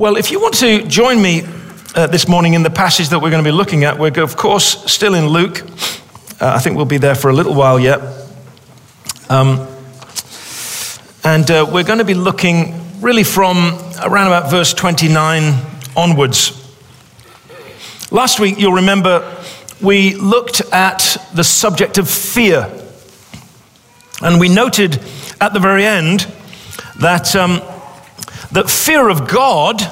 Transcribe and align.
well, 0.00 0.16
if 0.16 0.30
you 0.30 0.40
want 0.40 0.54
to 0.54 0.82
join 0.86 1.20
me 1.20 1.42
uh, 1.94 2.06
this 2.06 2.26
morning 2.26 2.54
in 2.54 2.62
the 2.62 2.70
passage 2.70 3.10
that 3.10 3.20
we're 3.20 3.28
going 3.28 3.44
to 3.44 3.46
be 3.46 3.54
looking 3.54 3.84
at, 3.84 3.98
we're, 3.98 4.22
of 4.22 4.34
course, 4.34 4.90
still 4.90 5.12
in 5.12 5.26
Luke. 5.26 5.60
Uh, 6.40 6.54
I 6.54 6.58
think 6.58 6.76
we'll 6.76 6.86
be 6.86 6.96
there 6.96 7.14
for 7.14 7.28
a 7.28 7.34
little 7.34 7.54
while 7.54 7.78
yet. 7.78 8.00
Um, 9.28 9.68
and 11.22 11.50
uh, 11.50 11.68
we're 11.70 11.84
going 11.84 11.98
to 11.98 12.06
be 12.06 12.14
looking 12.14 12.80
really 13.02 13.24
from 13.24 13.78
around 14.02 14.28
about 14.28 14.50
verse 14.50 14.72
29 14.72 15.52
onwards. 15.94 16.56
Last 18.10 18.40
week, 18.40 18.58
you'll 18.58 18.72
remember, 18.72 19.36
we 19.82 20.14
looked 20.14 20.62
at 20.72 21.18
the 21.34 21.44
subject 21.44 21.98
of 21.98 22.08
fear. 22.08 22.72
And 24.22 24.40
we 24.40 24.48
noted 24.48 24.98
at 25.42 25.52
the 25.52 25.60
very 25.60 25.84
end 25.84 26.20
that, 27.00 27.36
um, 27.36 27.60
that 28.52 28.68
fear 28.68 29.08
of 29.08 29.28
God 29.28 29.82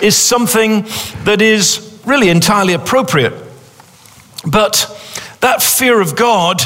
is 0.00 0.16
something 0.16 0.82
that 1.24 1.40
is 1.40 2.00
really 2.04 2.28
entirely 2.28 2.72
appropriate. 2.72 3.32
But 4.46 4.90
that 5.40 5.62
fear 5.62 6.00
of 6.00 6.16
God 6.16 6.60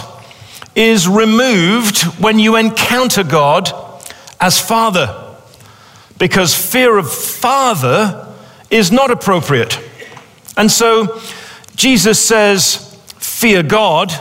is 0.75 1.09
removed 1.09 2.03
when 2.21 2.39
you 2.39 2.57
encounter 2.57 3.25
God 3.25 3.71
as 4.41 4.61
Father, 4.61 5.37
because 6.19 6.55
fear 6.55 6.97
of 6.97 7.13
Father 7.13 8.35
is 8.71 8.93
not 8.93 9.11
appropriate. 9.11 9.79
And 10.57 10.71
so 10.71 11.21
Jesus 11.75 12.25
says, 12.25 12.85
Fear 13.19 13.65
God, 13.65 14.13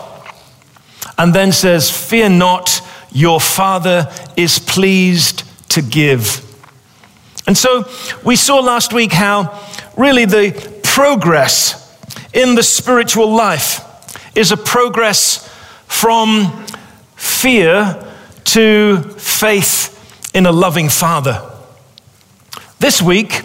and 1.18 1.34
then 1.34 1.52
says, 1.52 1.90
Fear 1.90 2.30
not, 2.30 2.82
your 3.12 3.40
Father 3.40 4.12
is 4.36 4.60
pleased 4.60 5.44
to 5.70 5.82
give. 5.82 6.47
And 7.48 7.58
so 7.58 7.86
we 8.26 8.36
saw 8.36 8.60
last 8.60 8.92
week 8.94 9.14
how 9.14 9.58
really 9.96 10.26
the 10.26 10.80
progress 10.84 11.98
in 12.34 12.56
the 12.56 12.64
spiritual 12.64 13.34
life 13.34 13.82
is 14.36 14.52
a 14.52 14.58
progress 14.58 15.48
from 15.88 16.66
fear 17.16 18.06
to 18.44 19.02
faith 19.18 19.94
in 20.36 20.46
a 20.46 20.52
loving 20.52 20.90
Father. 20.90 21.42
This 22.80 23.02
week, 23.02 23.44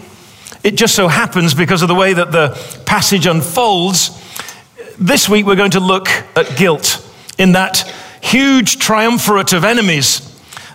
it 0.63 0.75
just 0.75 0.95
so 0.95 1.07
happens, 1.07 1.53
because 1.53 1.81
of 1.81 1.87
the 1.87 1.95
way 1.95 2.13
that 2.13 2.31
the 2.31 2.49
passage 2.85 3.25
unfolds, 3.25 4.11
this 4.99 5.27
week 5.27 5.45
we're 5.45 5.55
going 5.55 5.71
to 5.71 5.79
look 5.79 6.07
at 6.35 6.55
guilt 6.57 7.09
in 7.37 7.53
that 7.53 7.79
huge 8.21 8.77
triumvirate 8.79 9.53
of 9.53 9.63
enemies 9.63 10.29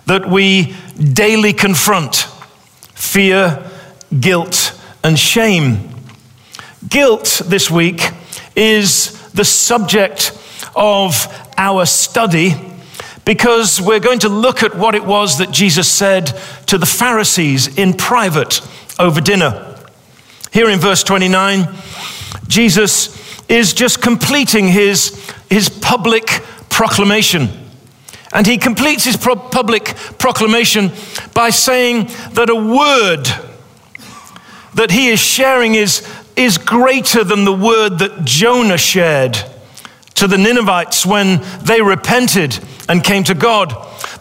that 0.07 0.27
we 0.27 0.75
daily 0.97 1.53
confront 1.53 2.27
fear, 2.99 3.63
guilt, 4.19 4.79
and 5.03 5.17
shame. 5.17 5.89
Guilt 6.87 7.41
this 7.45 7.71
week 7.71 8.01
is 8.55 9.31
the 9.31 9.45
subject 9.45 10.37
of 10.75 11.27
our 11.57 11.85
study 11.85 12.53
because 13.25 13.79
we're 13.79 13.99
going 13.99 14.19
to 14.19 14.29
look 14.29 14.63
at 14.63 14.75
what 14.75 14.95
it 14.95 15.05
was 15.05 15.37
that 15.37 15.51
Jesus 15.51 15.89
said 15.89 16.27
to 16.67 16.77
the 16.77 16.85
Pharisees 16.85 17.77
in 17.77 17.93
private 17.93 18.61
over 18.99 19.21
dinner. 19.21 19.77
Here 20.51 20.69
in 20.69 20.79
verse 20.79 21.03
29, 21.03 21.67
Jesus 22.47 23.17
is 23.47 23.73
just 23.73 24.01
completing 24.01 24.67
his, 24.67 25.31
his 25.49 25.69
public 25.69 26.25
proclamation. 26.69 27.68
And 28.33 28.45
he 28.45 28.57
completes 28.57 29.05
his 29.05 29.17
pro- 29.17 29.35
public 29.35 29.85
proclamation 30.17 30.91
by 31.33 31.49
saying 31.49 32.05
that 32.33 32.49
a 32.49 32.55
word 32.55 33.27
that 34.75 34.91
he 34.91 35.09
is 35.09 35.19
sharing 35.19 35.75
is, 35.75 36.07
is 36.35 36.57
greater 36.57 37.23
than 37.23 37.43
the 37.43 37.53
word 37.53 37.99
that 37.99 38.23
Jonah 38.23 38.77
shared 38.77 39.37
to 40.15 40.27
the 40.27 40.37
Ninevites 40.37 41.05
when 41.05 41.41
they 41.61 41.81
repented 41.81 42.59
and 42.87 43.03
came 43.03 43.23
to 43.23 43.33
God. 43.33 43.69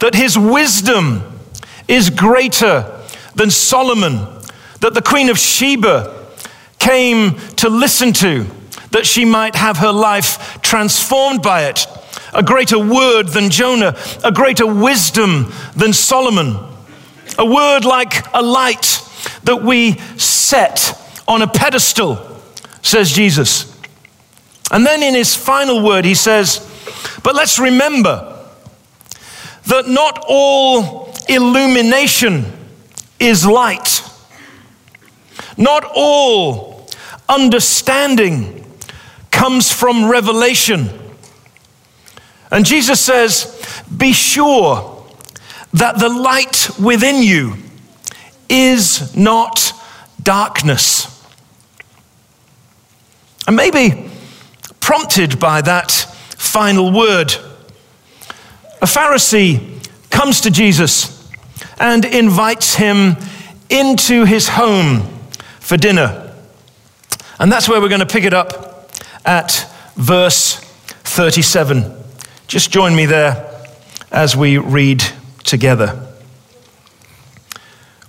That 0.01 0.15
his 0.15 0.39
wisdom 0.39 1.23
is 1.87 2.11
greater 2.11 3.01
than 3.35 3.51
Solomon. 3.51 4.27
That 4.81 4.95
the 4.95 5.03
Queen 5.03 5.29
of 5.29 5.39
Sheba 5.39 6.15
came 6.79 7.35
to 7.57 7.69
listen 7.69 8.13
to, 8.15 8.47
that 8.93 9.07
she 9.07 9.25
might 9.25 9.57
have 9.57 9.79
her 9.79 9.93
life 9.93 10.61
transformed 10.63 11.43
by 11.43 11.65
it. 11.65 11.87
A 12.35 12.43
greater 12.43 12.79
word 12.79 13.29
than 13.29 13.51
Jonah, 13.51 13.97
a 14.23 14.33
greater 14.33 14.67
wisdom 14.67 15.53
than 15.75 15.93
Solomon. 15.93 16.57
A 17.39 17.47
word 17.47 17.85
like 17.85 18.27
a 18.35 18.43
light 18.43 19.03
that 19.45 19.63
we 19.63 19.99
set 20.17 20.95
on 21.27 21.43
a 21.43 21.47
pedestal, 21.47 22.19
says 22.83 23.13
Jesus. 23.13 23.79
And 24.71 24.85
then 24.85 25.03
in 25.03 25.15
his 25.15 25.35
final 25.35 25.83
word, 25.83 26.05
he 26.05 26.15
says, 26.15 26.61
But 27.23 27.35
let's 27.35 27.59
remember 27.59 28.35
that 29.67 29.89
not 29.89 30.25
all 30.27 31.15
illumination 31.29 32.45
is 33.21 33.47
light. 33.47 34.03
Not 35.57 35.85
all 35.95 36.89
understanding 37.29 38.65
comes 39.31 39.73
from 39.73 40.11
revelation. 40.11 40.89
And 42.51 42.65
Jesus 42.65 43.01
says, 43.01 43.85
Be 43.95 44.13
sure 44.13 45.05
that 45.75 45.99
the 45.99 46.09
light 46.09 46.71
within 46.83 47.23
you 47.23 47.55
is 48.49 49.15
not 49.17 49.73
darkness. 50.23 51.15
And 53.47 53.57
maybe 53.57 54.11
prompted 54.81 55.39
by 55.39 55.61
that 55.63 55.91
final 56.37 56.93
word, 56.93 57.35
a 58.81 58.87
Pharisee 58.87 59.87
comes 60.11 60.41
to 60.43 60.51
Jesus 60.51 61.31
and 61.79 62.05
invites 62.05 62.75
him 62.75 63.17
into 63.69 64.25
his 64.25 64.49
home 64.49 65.03
for 65.61 65.77
dinner. 65.77 66.35
And 67.39 67.53
that's 67.53 67.69
where 67.69 67.81
we're 67.81 67.89
going 67.89 68.01
to 68.01 68.07
pick 68.07 68.25
it 68.25 68.35
up 68.35 68.91
at 69.25 69.71
verse 69.95 70.57
37. 71.05 71.98
Just 72.49 72.73
join 72.73 72.97
me 72.97 73.07
there 73.07 73.65
as 74.11 74.37
we 74.37 74.57
read 74.57 75.05
together. 75.45 76.07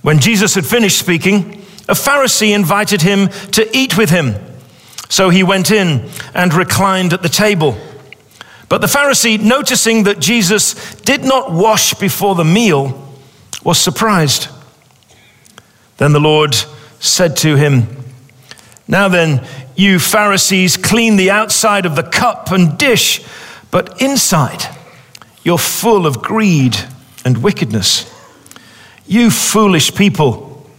When 0.02 0.20
Jesus 0.20 0.56
had 0.56 0.66
finished 0.66 0.98
speaking, 0.98 1.62
a 1.90 1.94
Pharisee 1.94 2.56
invited 2.56 3.02
him 3.02 3.28
to 3.52 3.70
eat 3.78 3.98
with 3.98 4.10
him. 4.10 4.36
So 5.10 5.30
he 5.30 5.44
went 5.44 5.72
in 5.72 6.10
and 6.34 6.54
reclined 6.54 7.12
at 7.12 7.22
the 7.22 7.30
table. 7.30 7.78
But 8.70 8.80
the 8.80 8.88
Pharisee, 8.88 9.42
noticing 9.42 10.04
that 10.04 10.20
Jesus 10.20 10.96
did 11.02 11.26
not 11.26 11.52
wash 11.52 11.94
before 11.96 12.36
the 12.36 12.46
meal, 12.46 13.14
was 13.64 13.78
surprised. 13.78 14.48
Then 15.98 16.14
the 16.14 16.20
Lord 16.20 16.56
said 17.00 17.36
to 17.38 17.58
him, 17.58 17.88
now 18.88 19.08
then, 19.08 19.46
you 19.76 20.00
Pharisees 20.00 20.78
clean 20.78 21.18
the 21.18 21.30
outside 21.30 21.86
of 21.86 21.96
the 21.96 22.04
cup 22.04 22.52
and 22.52 22.78
dish, 22.78 23.24
but 23.72 24.02
inside 24.02 24.76
you're 25.44 25.58
full 25.58 26.06
of 26.06 26.22
greed 26.22 26.78
and 27.26 27.44
wickedness. 27.44 28.12
You 29.08 29.32
foolish 29.32 29.96
people, 29.96 30.70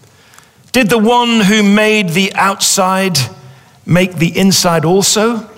did 0.73 0.89
the 0.89 0.99
one 0.99 1.41
who 1.41 1.63
made 1.63 2.11
the 2.11 2.33
outside 2.35 3.19
make 3.85 4.15
the 4.15 4.39
inside 4.39 4.85
also? 4.85 5.49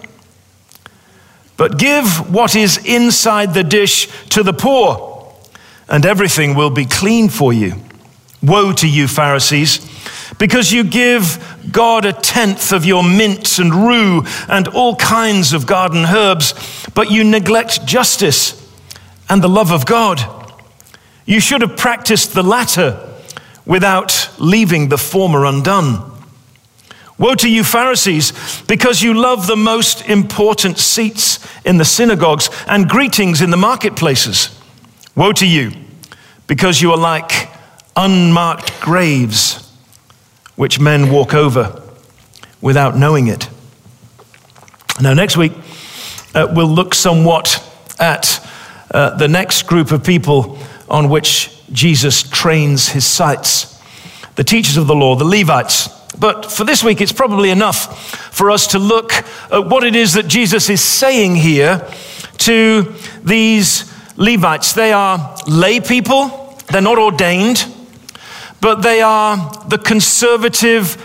But 1.56 1.78
give 1.78 2.32
what 2.32 2.56
is 2.56 2.78
inside 2.84 3.54
the 3.54 3.62
dish 3.62 4.08
to 4.30 4.42
the 4.42 4.54
poor, 4.54 5.34
and 5.88 6.06
everything 6.06 6.54
will 6.54 6.70
be 6.70 6.86
clean 6.86 7.28
for 7.28 7.52
you. 7.52 7.74
Woe 8.42 8.72
to 8.72 8.88
you, 8.88 9.06
Pharisees! 9.06 9.91
Because 10.42 10.72
you 10.72 10.82
give 10.82 11.56
God 11.70 12.04
a 12.04 12.12
tenth 12.12 12.72
of 12.72 12.84
your 12.84 13.04
mints 13.04 13.60
and 13.60 13.72
rue 13.72 14.24
and 14.48 14.66
all 14.66 14.96
kinds 14.96 15.52
of 15.52 15.68
garden 15.68 16.04
herbs, 16.04 16.52
but 16.96 17.12
you 17.12 17.22
neglect 17.22 17.86
justice 17.86 18.60
and 19.28 19.40
the 19.40 19.48
love 19.48 19.70
of 19.70 19.86
God. 19.86 20.20
You 21.26 21.38
should 21.38 21.60
have 21.60 21.76
practiced 21.76 22.34
the 22.34 22.42
latter 22.42 23.08
without 23.64 24.30
leaving 24.36 24.88
the 24.88 24.98
former 24.98 25.44
undone. 25.44 26.10
Woe 27.18 27.36
to 27.36 27.48
you, 27.48 27.62
Pharisees, 27.62 28.32
because 28.66 29.00
you 29.00 29.14
love 29.14 29.46
the 29.46 29.54
most 29.54 30.08
important 30.08 30.76
seats 30.76 31.38
in 31.64 31.76
the 31.76 31.84
synagogues 31.84 32.50
and 32.66 32.88
greetings 32.88 33.42
in 33.42 33.50
the 33.50 33.56
marketplaces. 33.56 34.60
Woe 35.14 35.30
to 35.34 35.46
you, 35.46 35.70
because 36.48 36.82
you 36.82 36.90
are 36.90 36.98
like 36.98 37.48
unmarked 37.94 38.80
graves 38.80 39.61
which 40.56 40.80
men 40.80 41.10
walk 41.10 41.34
over 41.34 41.82
without 42.60 42.96
knowing 42.96 43.28
it. 43.28 43.48
Now, 45.00 45.14
next 45.14 45.36
week, 45.36 45.52
uh, 46.34 46.48
we'll 46.54 46.66
look 46.66 46.94
somewhat 46.94 47.62
at 47.98 48.46
uh, 48.90 49.16
the 49.16 49.28
next 49.28 49.66
group 49.66 49.90
of 49.90 50.04
people 50.04 50.58
on 50.88 51.08
which 51.08 51.50
Jesus 51.72 52.22
trains 52.22 52.88
his 52.88 53.06
sights. 53.06 53.72
the 54.36 54.44
teachers 54.44 54.76
of 54.76 54.86
the 54.86 54.94
law, 54.94 55.14
the 55.14 55.24
Levites. 55.24 55.88
But 56.18 56.50
for 56.50 56.64
this 56.64 56.84
week, 56.84 57.00
it's 57.00 57.12
probably 57.12 57.50
enough 57.50 58.10
for 58.34 58.50
us 58.50 58.66
to 58.68 58.78
look 58.78 59.12
at 59.12 59.66
what 59.66 59.84
it 59.84 59.96
is 59.96 60.14
that 60.14 60.28
Jesus 60.28 60.70
is 60.70 60.82
saying 60.82 61.36
here 61.36 61.86
to 62.38 62.94
these 63.22 63.92
Levites. 64.16 64.72
They 64.72 64.92
are 64.92 65.36
lay 65.46 65.80
people, 65.80 66.56
they're 66.68 66.80
not 66.80 66.98
ordained, 66.98 67.66
but 68.62 68.76
they 68.76 69.02
are 69.02 69.36
the 69.66 69.76
conservative 69.76 70.96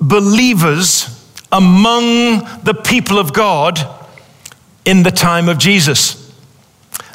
believers 0.00 1.30
among 1.52 2.38
the 2.64 2.72
people 2.72 3.18
of 3.18 3.34
God 3.34 3.78
in 4.86 5.02
the 5.02 5.10
time 5.10 5.50
of 5.50 5.58
Jesus. 5.58 6.16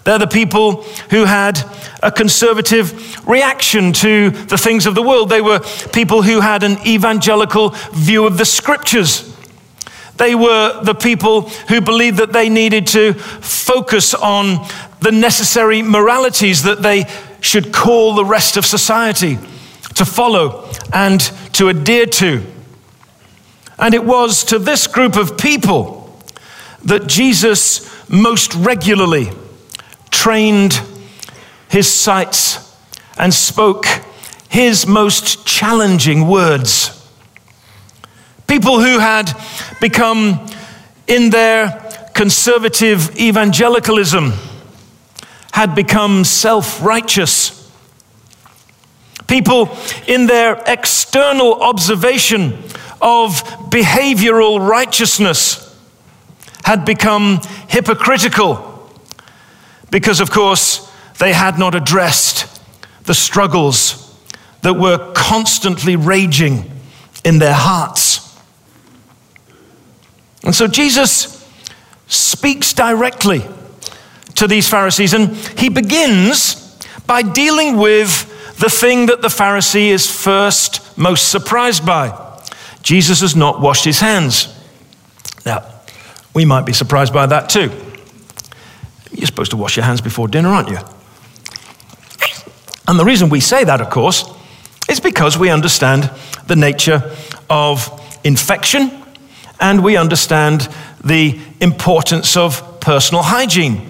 They're 0.03 0.19
the 0.19 0.27
people 0.27 0.83
who 1.09 1.25
had 1.25 1.59
a 2.03 2.11
conservative 2.11 3.27
reaction 3.27 3.91
to 3.93 4.29
the 4.29 4.57
things 4.57 4.85
of 4.85 4.93
the 4.93 5.01
world. 5.01 5.29
They 5.29 5.41
were 5.41 5.61
people 5.91 6.21
who 6.21 6.41
had 6.41 6.61
an 6.61 6.77
evangelical 6.85 7.69
view 7.91 8.27
of 8.27 8.37
the 8.37 8.45
scriptures. 8.45 9.35
They 10.17 10.35
were 10.35 10.83
the 10.83 10.93
people 10.93 11.49
who 11.69 11.81
believed 11.81 12.17
that 12.17 12.33
they 12.33 12.49
needed 12.49 12.85
to 12.87 13.13
focus 13.13 14.13
on 14.13 14.67
the 14.99 15.11
necessary 15.11 15.81
moralities 15.81 16.61
that 16.63 16.83
they 16.83 17.05
should 17.41 17.73
call 17.73 18.13
the 18.13 18.25
rest 18.25 18.57
of 18.57 18.65
society 18.65 19.39
to 19.95 20.05
follow 20.05 20.69
and 20.93 21.19
to 21.53 21.69
adhere 21.69 22.05
to. 22.05 22.45
And 23.77 23.93
it 23.93 24.05
was 24.05 24.43
to 24.45 24.59
this 24.59 24.87
group 24.87 25.15
of 25.15 25.37
people 25.37 26.19
that 26.83 27.07
Jesus 27.07 27.91
most 28.09 28.53
regularly 28.53 29.29
trained 30.11 30.81
his 31.67 31.91
sights 31.91 32.73
and 33.17 33.33
spoke 33.33 33.85
his 34.49 34.87
most 34.87 35.45
challenging 35.45 36.27
words. 36.27 36.91
People 38.47 38.79
who 38.79 38.99
had 38.99 39.33
become, 39.81 40.47
in 41.07 41.31
their 41.31 41.81
conservative 42.13 43.17
evangelicalism, 43.19 44.33
had 45.51 45.75
become 45.75 46.23
self 46.23 46.81
righteous. 46.83 47.64
People 49.27 49.75
in 50.07 50.27
their 50.27 50.61
external 50.67 51.61
observation 51.61 52.53
of 53.01 53.43
behavioral 53.69 54.65
righteousness 54.65 55.61
had 56.63 56.85
become 56.85 57.41
hypocritical 57.67 58.89
because, 59.91 60.19
of 60.19 60.31
course, 60.31 60.91
they 61.19 61.33
had 61.33 61.57
not 61.57 61.75
addressed 61.75 62.61
the 63.03 63.13
struggles 63.13 64.01
that 64.61 64.73
were 64.73 65.13
constantly 65.13 65.95
raging 65.95 66.71
in 67.23 67.39
their 67.39 67.53
hearts. 67.53 68.37
And 70.43 70.53
so 70.55 70.67
Jesus 70.67 71.47
speaks 72.07 72.73
directly 72.73 73.43
to 74.35 74.47
these 74.47 74.67
Pharisees, 74.69 75.13
and 75.13 75.35
he 75.57 75.69
begins 75.69 76.77
by 77.07 77.21
dealing 77.21 77.77
with 77.77 78.31
the 78.57 78.69
thing 78.69 79.07
that 79.07 79.21
the 79.21 79.27
Pharisee 79.27 79.89
is 79.89 80.09
first 80.09 80.97
most 80.97 81.29
surprised 81.29 81.85
by. 81.85 82.21
Jesus 82.81 83.21
has 83.21 83.35
not 83.35 83.59
washed 83.59 83.85
his 83.85 83.99
hands. 83.99 84.47
Now, 85.45 85.65
we 86.33 86.45
might 86.45 86.65
be 86.65 86.73
surprised 86.73 87.13
by 87.13 87.25
that 87.25 87.49
too. 87.49 87.71
You're 89.11 89.25
supposed 89.25 89.51
to 89.51 89.57
wash 89.57 89.75
your 89.75 89.85
hands 89.85 90.01
before 90.01 90.27
dinner, 90.27 90.49
aren't 90.49 90.69
you? 90.69 90.77
And 92.87 92.99
the 92.99 93.05
reason 93.05 93.29
we 93.29 93.39
say 93.39 93.63
that, 93.63 93.81
of 93.81 93.89
course, 93.89 94.25
is 94.89 94.99
because 94.99 95.37
we 95.37 95.49
understand 95.49 96.11
the 96.47 96.55
nature 96.55 97.15
of 97.49 97.89
infection 98.23 98.91
and 99.59 99.83
we 99.83 99.97
understand 99.97 100.69
the 101.03 101.39
importance 101.61 102.37
of 102.37 102.79
personal 102.79 103.23
hygiene. 103.23 103.81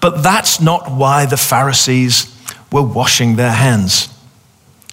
But 0.00 0.22
that's 0.22 0.60
not 0.60 0.90
why 0.90 1.26
the 1.26 1.36
Pharisees 1.36 2.37
were 2.70 2.82
washing 2.82 3.36
their 3.36 3.52
hands. 3.52 4.08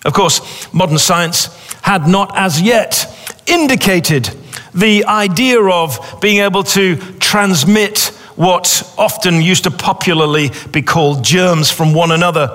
Of 0.05 0.13
course, 0.13 0.71
modern 0.73 0.97
science 0.97 1.47
had 1.81 2.07
not 2.07 2.35
as 2.35 2.61
yet 2.61 3.11
indicated 3.47 4.29
the 4.73 5.05
idea 5.05 5.61
of 5.61 6.19
being 6.21 6.41
able 6.41 6.63
to 6.63 6.97
transmit 7.19 8.11
what 8.35 8.93
often 8.97 9.41
used 9.41 9.63
to 9.63 9.71
popularly 9.71 10.51
be 10.71 10.81
called 10.81 11.23
germs 11.23 11.71
from 11.71 11.93
one 11.93 12.11
another, 12.11 12.47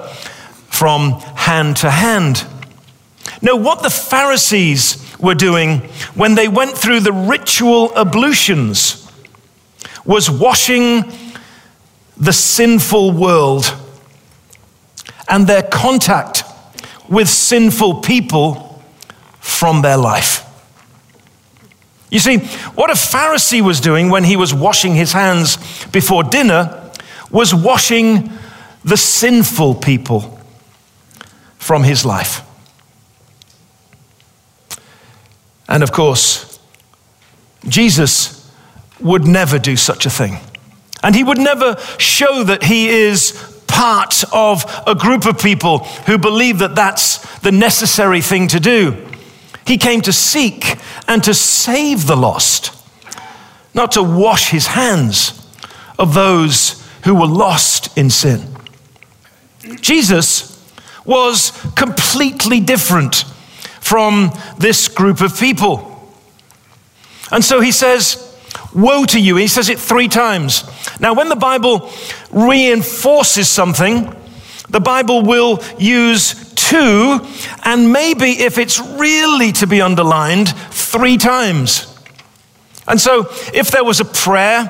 from 0.69 1.13
hand 1.35 1.79
to 1.79 1.91
hand. 1.91 2.45
No, 3.43 3.57
what 3.57 3.83
the 3.83 3.91
Pharisees 3.91 5.05
were 5.19 5.35
doing 5.35 5.79
when 6.15 6.35
they 6.35 6.49
went 6.49 6.73
through 6.73 7.01
the 7.01 7.13
ritual 7.13 7.97
ablutions 7.97 9.11
was 10.05 10.31
washing 10.31 11.11
the 12.17 12.33
sinful 12.33 13.13
world 13.13 13.75
and 15.31 15.47
their 15.47 15.63
contact 15.63 16.43
with 17.09 17.29
sinful 17.29 18.01
people 18.03 18.83
from 19.39 19.83
their 19.83 19.97
life. 19.97 20.45
You 22.11 22.19
see, 22.19 22.39
what 22.75 22.91
a 22.91 22.95
Pharisee 22.95 23.61
was 23.61 23.81
doing 23.81 24.11
when 24.11 24.25
he 24.25 24.37
was 24.37 24.53
washing 24.53 24.95
his 24.95 25.13
hands 25.13 25.57
before 25.87 26.25
dinner 26.25 26.91
was 27.31 27.55
washing 27.55 28.33
the 28.85 28.97
sinful 28.97 29.77
people 29.77 30.39
from 31.59 31.85
his 31.85 32.05
life. 32.05 32.43
And 35.69 35.85
of 35.85 35.93
course, 35.93 36.59
Jesus 37.69 38.51
would 38.99 39.25
never 39.25 39.59
do 39.59 39.77
such 39.77 40.05
a 40.05 40.11
thing. 40.11 40.39
And 41.03 41.15
he 41.15 41.23
would 41.23 41.39
never 41.39 41.77
show 41.99 42.43
that 42.45 42.65
he 42.65 42.89
is 42.89 43.50
part 43.71 44.25
of 44.33 44.65
a 44.87 44.95
group 44.95 45.27
of 45.27 45.41
people 45.41 45.79
who 46.07 46.19
believe 46.19 46.59
that 46.59 46.75
that's 46.75 47.41
the 47.41 47.53
necessary 47.53 48.21
thing 48.21 48.49
to 48.49 48.61
do. 48.61 49.07
He 49.67 49.79
came 49.79 50.01
to 50.03 50.13
seek 50.13 50.77
and 51.09 51.23
to 51.25 51.33
save 51.33 52.07
the 52.07 52.17
lost, 52.17 52.75
not 53.75 53.93
to 53.93 54.03
wash 54.03 54.51
his 54.51 54.67
hands 54.67 55.37
of 55.99 56.15
those 56.15 56.87
who 57.05 57.15
were 57.15 57.27
lost 57.27 57.97
in 57.97 58.11
sin. 58.11 58.43
Jesus 59.81 60.51
was 61.05 61.53
completely 61.77 62.61
different 62.61 63.25
from 63.81 64.33
this 64.59 64.89
group 64.89 65.21
of 65.21 65.39
people. 65.39 65.87
And 67.33 67.45
so 67.45 67.61
he 67.61 67.73
says, 67.73 68.27
Woe 68.75 69.05
to 69.07 69.21
you. 69.21 69.37
He 69.37 69.49
says 69.49 69.69
it 69.69 69.79
three 69.79 70.09
times. 70.09 70.65
Now, 71.01 71.15
when 71.15 71.29
the 71.29 71.37
Bible 71.37 71.91
reinforces 72.31 73.49
something, 73.49 74.15
the 74.69 74.81
Bible 74.81 75.23
will 75.23 75.63
use 75.79 76.53
two, 76.55 77.21
and 77.65 77.93
maybe 77.93 78.31
if 78.31 78.59
it's 78.59 78.79
really 78.79 79.53
to 79.53 79.67
be 79.67 79.81
underlined, 79.81 80.49
three 80.71 81.17
times. 81.17 81.87
And 82.87 83.01
so, 83.01 83.29
if 83.55 83.71
there 83.71 83.85
was 83.85 84.01
a 84.01 84.05
prayer 84.05 84.65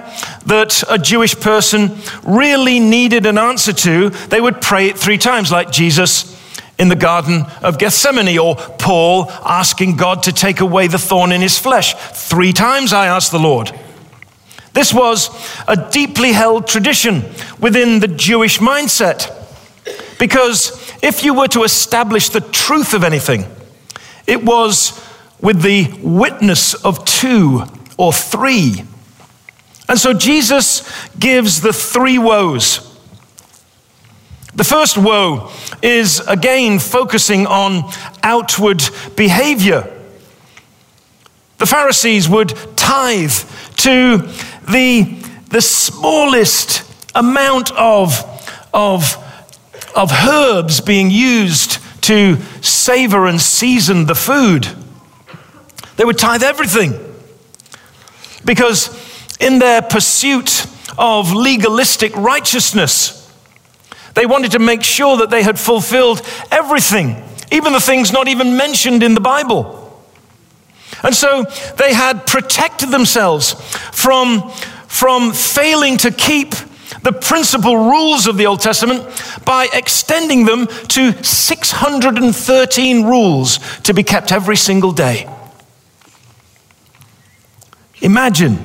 that 0.47 0.83
a 0.90 0.99
Jewish 0.99 1.38
person 1.38 1.97
really 2.23 2.81
needed 2.81 3.25
an 3.25 3.38
answer 3.38 3.73
to, 3.73 4.11
they 4.11 4.40
would 4.40 4.61
pray 4.61 4.88
it 4.88 4.99
three 4.99 5.19
times, 5.19 5.50
like 5.50 5.71
Jesus 5.71 6.38
in 6.79 6.88
the 6.88 6.97
Garden 6.97 7.45
of 7.62 7.79
Gethsemane, 7.79 8.38
or 8.38 8.57
Paul 8.57 9.31
asking 9.45 9.97
God 9.97 10.23
to 10.25 10.33
take 10.33 10.61
away 10.61 10.87
the 10.87 10.99
thorn 10.99 11.31
in 11.31 11.40
his 11.40 11.59
flesh. 11.59 11.95
Three 11.95 12.52
times 12.52 12.93
I 12.93 13.07
asked 13.07 13.33
the 13.33 13.38
Lord. 13.38 13.71
This 14.73 14.95
was 14.95 15.31
a 15.67 15.91
deeply 15.91 16.33
held 16.33 16.67
tradition 16.67 17.25
within 17.59 18.00
the 18.00 18.09
Jewish 18.09 18.59
mindset. 18.59 19.37
Because 20.19 20.95
if 21.03 21.25
you 21.25 21.35
were 21.35 21.49
to 21.49 21.65
establish 21.65 22.29
the 22.29 22.41
truth 22.41 22.95
of 22.95 23.03
anything, 23.03 23.47
it 24.27 24.45
was 24.45 25.05
with 25.41 25.62
the 25.62 25.91
witness 26.03 26.75
of 26.75 27.05
two 27.05 27.65
or 27.97 28.12
three. 28.12 28.85
And 29.89 29.99
so 29.99 30.15
Jesus 30.15 30.85
gives 31.19 31.62
the 31.62 31.73
three 31.73 32.19
woes. 32.19 32.87
The 34.55 34.65
first 34.65 34.99
woe 34.99 35.50
is 35.83 36.21
again 36.21 36.79
focusing 36.79 37.47
on 37.47 37.91
outward 38.23 38.83
behavior. 39.17 39.97
The 41.59 41.67
Pharisees 41.67 42.29
would 42.29 42.55
tithe 42.77 43.33
to 43.77 44.29
the, 44.71 45.03
the 45.49 45.61
smallest 45.61 46.85
amount 47.15 47.73
of, 47.73 48.25
of 48.73 49.17
of 49.95 50.12
herbs 50.12 50.81
being 50.81 51.11
used 51.11 51.79
to 52.03 52.37
savor 52.62 53.27
and 53.27 53.41
season 53.41 54.07
the 54.07 54.15
food. 54.15 54.69
They 55.97 56.05
would 56.05 56.19
tithe 56.19 56.43
everything. 56.43 56.95
Because 58.45 58.89
in 59.39 59.59
their 59.59 59.83
pursuit 59.83 60.67
of 60.97 61.33
legalistic 61.33 62.17
righteousness, 62.17 63.17
they 64.15 64.27
wanted 64.27 64.53
to 64.53 64.59
make 64.59 64.83
sure 64.83 65.19
that 65.19 65.31
they 65.31 65.43
had 65.43 65.59
fulfilled 65.59 66.23
everything 66.50 67.23
even 67.53 67.73
the 67.73 67.81
things 67.81 68.12
not 68.12 68.29
even 68.29 68.57
mentioned 68.57 69.03
in 69.03 69.15
the 69.15 69.21
Bible. 69.21 69.77
And 71.02 71.14
so 71.14 71.45
they 71.76 71.95
had 71.95 72.26
protected 72.26 72.90
themselves 72.90 73.52
from, 73.92 74.50
from 74.87 75.33
failing 75.33 75.97
to 75.99 76.11
keep 76.11 76.54
the 77.02 77.12
principal 77.12 77.76
rules 77.76 78.26
of 78.26 78.37
the 78.37 78.47
Old 78.47 78.61
Testament 78.61 79.02
by 79.45 79.69
extending 79.73 80.45
them 80.45 80.66
to 80.88 81.12
613 81.25 83.04
rules 83.04 83.59
to 83.80 83.95
be 83.95 84.02
kept 84.02 84.33
every 84.33 84.57
single 84.57 84.92
day. 84.92 85.28
Imagine 88.02 88.59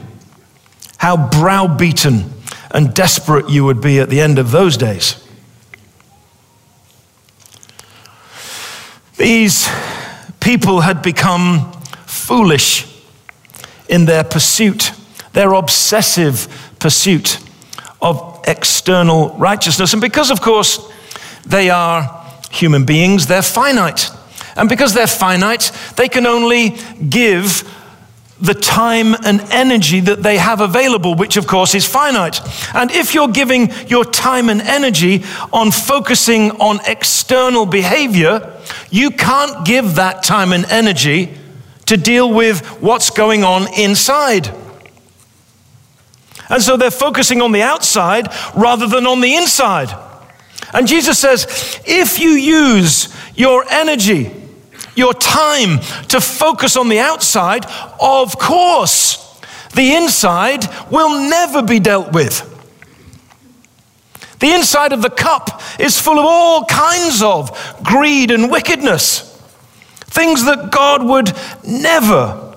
how 0.97 1.29
browbeaten 1.29 2.31
and 2.71 2.93
desperate 2.93 3.49
you 3.49 3.63
would 3.65 3.81
be 3.81 3.99
at 3.99 4.09
the 4.09 4.19
end 4.19 4.39
of 4.39 4.51
those 4.51 4.75
days. 4.75 5.21
These 9.17 9.69
people 10.39 10.81
had 10.81 11.01
become 11.01 11.75
foolish 12.25 12.88
in 13.88 14.05
their 14.05 14.24
pursuit, 14.24 14.91
their 15.34 15.53
obsessive 15.53 16.48
pursuit 16.79 17.38
of 18.01 18.41
external 18.48 19.29
righteousness. 19.38 19.94
And 19.94 20.01
because, 20.01 20.32
of 20.32 20.41
course, 20.41 20.79
they 21.46 21.70
are 21.70 22.25
human 22.51 22.86
beings, 22.86 23.27
they're 23.27 23.44
finite. 23.44 24.10
And 24.55 24.67
because 24.70 24.94
they're 24.94 25.08
finite, 25.08 25.72
they 25.98 26.10
can 26.10 26.25
only 26.25 26.77
give 27.10 27.63
the 28.41 28.53
time 28.53 29.13
and 29.24 29.41
energy 29.51 30.00
that 30.00 30.24
they 30.24 30.38
have 30.38 30.62
available, 30.62 31.15
which 31.15 31.38
of 31.38 31.48
course 31.48 31.75
is 31.75 31.86
finite. 31.86 32.41
And 32.74 32.91
if 32.91 33.13
you're 33.13 33.29
giving 33.29 33.72
your 33.88 34.03
time 34.03 34.50
and 34.50 34.62
energy 34.62 35.24
on 35.53 35.72
focusing 35.72 36.51
on 36.51 36.79
external 36.88 37.65
behavior, 37.65 38.60
you 38.89 39.12
can't 39.12 39.65
give 39.65 39.96
that 39.96 40.24
time 40.24 40.53
and 40.53 40.65
energy 40.65 41.38
to 41.85 41.97
deal 41.97 42.33
with 42.33 42.65
what's 42.81 43.09
going 43.09 43.43
on 43.43 43.67
inside. 43.73 44.49
And 46.49 46.61
so 46.61 46.77
they're 46.77 46.91
focusing 46.91 47.41
on 47.41 47.51
the 47.51 47.61
outside 47.61 48.27
rather 48.55 48.87
than 48.87 49.07
on 49.07 49.21
the 49.21 49.35
inside. 49.35 49.89
And 50.73 50.87
Jesus 50.87 51.17
says, 51.17 51.81
if 51.85 52.19
you 52.19 52.31
use 52.31 53.15
your 53.35 53.65
energy, 53.69 54.31
your 54.95 55.13
time 55.13 55.79
to 56.09 56.21
focus 56.21 56.77
on 56.77 56.89
the 56.89 56.99
outside, 56.99 57.65
of 57.99 58.37
course, 58.37 59.21
the 59.73 59.95
inside 59.95 60.65
will 60.91 61.29
never 61.29 61.61
be 61.61 61.79
dealt 61.79 62.13
with. 62.13 62.51
The 64.39 64.53
inside 64.53 64.93
of 64.93 65.01
the 65.01 65.09
cup 65.09 65.61
is 65.79 65.99
full 65.99 66.19
of 66.19 66.25
all 66.25 66.65
kinds 66.65 67.21
of 67.21 67.81
greed 67.83 68.31
and 68.31 68.51
wickedness, 68.51 69.34
things 70.15 70.45
that 70.45 70.72
God 70.72 71.03
would 71.03 71.34
never 71.67 72.55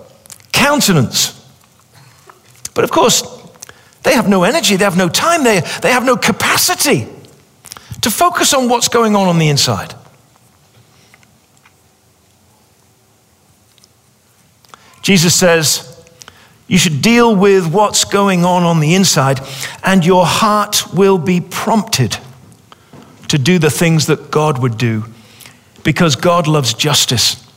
countenance. 0.53 1.35
But 2.75 2.85
of 2.85 2.93
course, 2.93 3.23
they 4.05 4.15
have 4.15 4.29
no 4.29 4.45
energy, 4.45 4.77
they 4.77 4.85
have 4.85 4.97
no 4.97 5.09
time, 5.09 5.43
they, 5.43 5.61
they 5.83 5.91
have 5.91 6.05
no 6.05 6.17
capacity 6.17 7.09
to 8.01 8.11
focus 8.11 8.55
on 8.55 8.69
what's 8.69 8.87
going 8.89 9.17
on 9.17 9.27
on 9.27 9.39
the 9.39 9.49
inside. 9.49 9.95
Jesus 15.03 15.35
says, 15.35 15.85
you 16.69 16.79
should 16.79 17.03
deal 17.03 17.35
with 17.35 17.73
what's 17.73 18.05
going 18.05 18.45
on 18.45 18.63
on 18.63 18.79
the 18.79 18.95
inside, 18.95 19.41
and 19.83 20.07
your 20.07 20.27
heart 20.27 20.95
will 20.95 21.19
be 21.19 21.41
prompted 21.41 22.19
to 23.29 23.39
do 23.39 23.59
the 23.59 23.71
things 23.71 24.07
that 24.07 24.31
God 24.31 24.61
would 24.61 24.79
do 24.79 25.05
because 25.83 26.15
God 26.15 26.47
loves 26.47 26.73
justice. 26.73 27.48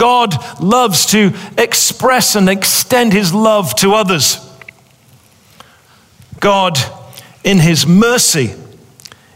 God 0.00 0.34
loves 0.62 1.04
to 1.06 1.34
express 1.58 2.34
and 2.34 2.48
extend 2.48 3.12
his 3.12 3.34
love 3.34 3.74
to 3.76 3.92
others. 3.92 4.38
God, 6.40 6.78
in 7.44 7.58
his 7.58 7.86
mercy, 7.86 8.54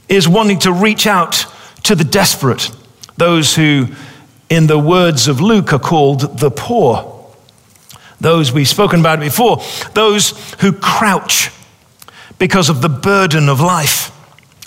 is 0.09 0.27
wanting 0.27 0.61
to 0.61 0.73
reach 0.73 1.07
out 1.07 1.45
to 1.83 1.95
the 1.95 2.03
desperate, 2.03 2.71
those 3.19 3.55
who, 3.55 3.89
in 4.49 4.67
the 4.67 4.79
words 4.79 5.29
of 5.29 5.43
Luke, 5.43 5.75
are 5.75 5.79
called 5.79 6.39
the 6.39 6.51
poor 6.51 7.11
those 8.21 8.51
we've 8.53 8.67
spoken 8.67 9.01
about 9.01 9.21
before, 9.21 9.61
those 9.93 10.31
who 10.55 10.73
crouch 10.73 11.51
because 12.39 12.71
of 12.71 12.81
the 12.81 12.89
burden 12.89 13.51
of 13.51 13.61
life. 13.61 14.09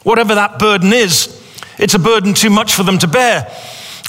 Whatever 0.04 0.36
that 0.36 0.60
burden 0.60 0.94
is, 0.94 1.34
it's 1.80 1.96
a 1.96 2.00
burden 2.00 2.36
too 2.36 2.51
much 2.51 2.75
for 2.75 2.84
them 2.84 3.00
to 3.00 3.08
bear. 3.08 3.51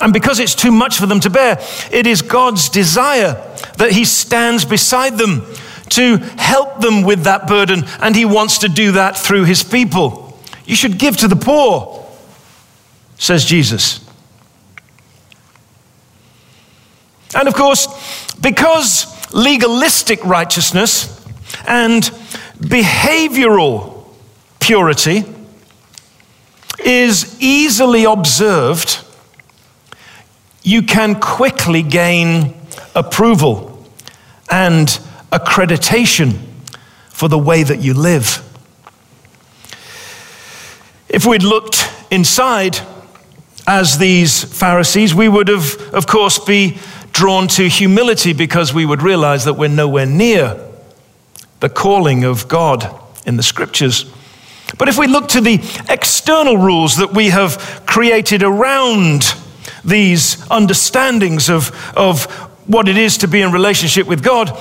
And 0.00 0.12
because 0.12 0.38
it's 0.38 0.55
too 0.55 0.71
much 0.71 0.99
for 0.99 1.07
them 1.07 1.21
to 1.21 1.31
bear, 1.31 1.59
it 1.90 2.07
is 2.07 2.23
God's 2.23 2.69
desire 2.69 3.35
that 3.78 3.93
He 3.93 4.05
stands 4.05 4.64
beside 4.64 5.19
them 5.19 5.43
to 5.90 6.19
help 6.37 6.81
them 6.81 7.02
with 7.02 7.25
that 7.25 7.47
burden, 7.47 7.85
and 8.00 8.14
He 8.14 8.25
wants 8.25 8.59
to 8.59 8.69
do 8.69 8.93
that 8.93 9.17
through 9.17 9.45
His 9.45 9.62
people. 9.62 10.38
You 10.67 10.76
should 10.76 10.99
give 10.99 11.17
to 11.19 11.28
the 11.28 11.37
poor, 11.37 12.07
says 13.17 13.45
Jesus. 13.45 14.05
And 17.35 17.49
of 17.49 17.55
course, 17.55 17.88
because 18.37 19.07
legalistic 19.33 20.25
righteousness 20.25 21.26
and 21.67 22.02
behavioral 22.59 24.05
purity 24.61 25.25
is 26.85 27.37
easily 27.40 28.05
observed, 28.05 29.05
you 30.68 30.82
can 30.82 31.18
quickly 31.18 31.82
gain 31.82 32.54
approval 32.94 33.82
and 34.50 34.87
accreditation 35.32 36.38
for 37.08 37.26
the 37.26 37.38
way 37.38 37.62
that 37.62 37.80
you 37.80 37.94
live. 37.94 38.44
If 41.08 41.25
we'd 41.25 41.42
looked 41.42 41.90
inside 42.10 42.78
as 43.66 43.96
these 43.96 44.44
Pharisees, 44.44 45.14
we 45.14 45.26
would 45.26 45.48
have, 45.48 45.80
of 45.94 46.06
course, 46.06 46.38
be 46.38 46.76
drawn 47.12 47.48
to 47.48 47.66
humility 47.66 48.34
because 48.34 48.75
we 48.75 48.84
would 48.84 49.00
realize 49.00 49.46
that 49.46 49.54
we're 49.54 49.70
nowhere 49.70 50.04
near 50.04 50.60
the 51.60 51.70
calling 51.70 52.25
of 52.25 52.46
God 52.46 52.94
in 53.25 53.38
the 53.38 53.42
scriptures. 53.42 54.04
But 54.76 54.90
if 54.90 54.98
we 54.98 55.06
look 55.06 55.28
to 55.28 55.40
the 55.40 55.60
external 55.88 56.58
rules 56.58 56.96
that 56.98 57.14
we 57.14 57.30
have 57.30 57.84
created 57.87 58.42
around 58.42 59.34
these 59.85 60.49
understandings 60.50 61.49
of, 61.49 61.70
of 61.97 62.25
what 62.66 62.88
it 62.88 62.97
is 62.97 63.18
to 63.18 63.28
be 63.28 63.40
in 63.40 63.52
relationship 63.52 64.06
with 64.06 64.23
God, 64.23 64.58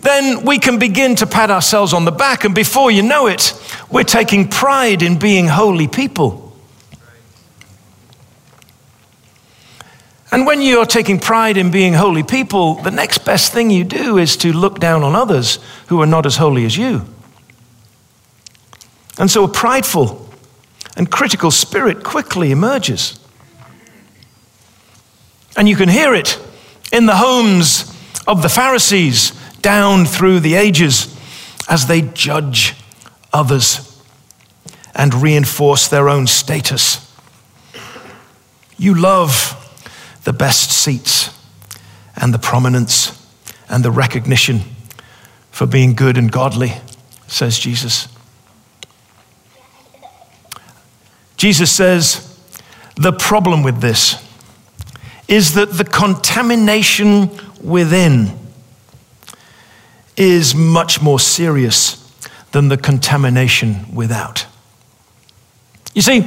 then 0.00 0.44
we 0.44 0.58
can 0.58 0.78
begin 0.78 1.16
to 1.16 1.26
pat 1.26 1.50
ourselves 1.50 1.92
on 1.92 2.04
the 2.04 2.12
back. 2.12 2.44
And 2.44 2.54
before 2.54 2.90
you 2.90 3.02
know 3.02 3.26
it, 3.26 3.58
we're 3.90 4.04
taking 4.04 4.48
pride 4.48 5.02
in 5.02 5.18
being 5.18 5.48
holy 5.48 5.88
people. 5.88 6.44
And 10.30 10.46
when 10.46 10.60
you're 10.60 10.84
taking 10.84 11.20
pride 11.20 11.56
in 11.56 11.70
being 11.70 11.94
holy 11.94 12.24
people, 12.24 12.74
the 12.74 12.90
next 12.90 13.24
best 13.24 13.52
thing 13.52 13.70
you 13.70 13.84
do 13.84 14.18
is 14.18 14.36
to 14.38 14.52
look 14.52 14.80
down 14.80 15.04
on 15.04 15.14
others 15.14 15.58
who 15.86 16.02
are 16.02 16.06
not 16.06 16.26
as 16.26 16.36
holy 16.36 16.64
as 16.64 16.76
you. 16.76 17.06
And 19.16 19.30
so 19.30 19.44
a 19.44 19.48
prideful 19.48 20.28
and 20.96 21.10
critical 21.10 21.50
spirit 21.50 22.02
quickly 22.02 22.50
emerges. 22.50 23.18
And 25.56 25.68
you 25.68 25.76
can 25.76 25.88
hear 25.88 26.14
it 26.14 26.38
in 26.92 27.06
the 27.06 27.16
homes 27.16 27.92
of 28.26 28.42
the 28.42 28.48
Pharisees 28.48 29.30
down 29.60 30.04
through 30.04 30.40
the 30.40 30.54
ages 30.54 31.14
as 31.68 31.86
they 31.86 32.02
judge 32.02 32.74
others 33.32 34.02
and 34.94 35.14
reinforce 35.14 35.88
their 35.88 36.08
own 36.08 36.26
status. 36.26 37.00
You 38.76 38.94
love 38.94 39.60
the 40.24 40.32
best 40.32 40.70
seats 40.70 41.30
and 42.16 42.32
the 42.32 42.38
prominence 42.38 43.20
and 43.68 43.84
the 43.84 43.90
recognition 43.90 44.60
for 45.50 45.66
being 45.66 45.94
good 45.94 46.18
and 46.18 46.30
godly, 46.30 46.74
says 47.26 47.58
Jesus. 47.58 48.08
Jesus 51.36 51.70
says 51.70 52.38
the 52.96 53.12
problem 53.12 53.62
with 53.62 53.80
this 53.80 54.23
is 55.28 55.54
that 55.54 55.72
the 55.72 55.84
contamination 55.84 57.30
within 57.62 58.38
is 60.16 60.54
much 60.54 61.00
more 61.02 61.18
serious 61.18 62.00
than 62.52 62.68
the 62.68 62.76
contamination 62.76 63.94
without. 63.94 64.46
You 65.94 66.02
see, 66.02 66.20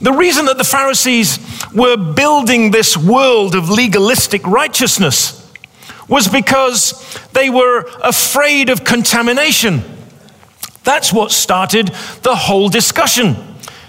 the 0.00 0.12
reason 0.12 0.46
that 0.46 0.58
the 0.58 0.64
Pharisees 0.64 1.38
were 1.74 1.96
building 1.96 2.70
this 2.70 2.96
world 2.96 3.54
of 3.54 3.70
legalistic 3.70 4.46
righteousness 4.46 5.38
was 6.08 6.28
because 6.28 7.18
they 7.32 7.48
were 7.48 7.88
afraid 8.02 8.68
of 8.68 8.84
contamination. 8.84 9.82
That's 10.84 11.12
what 11.12 11.30
started 11.30 11.88
the 12.22 12.34
whole 12.34 12.68
discussion. 12.68 13.36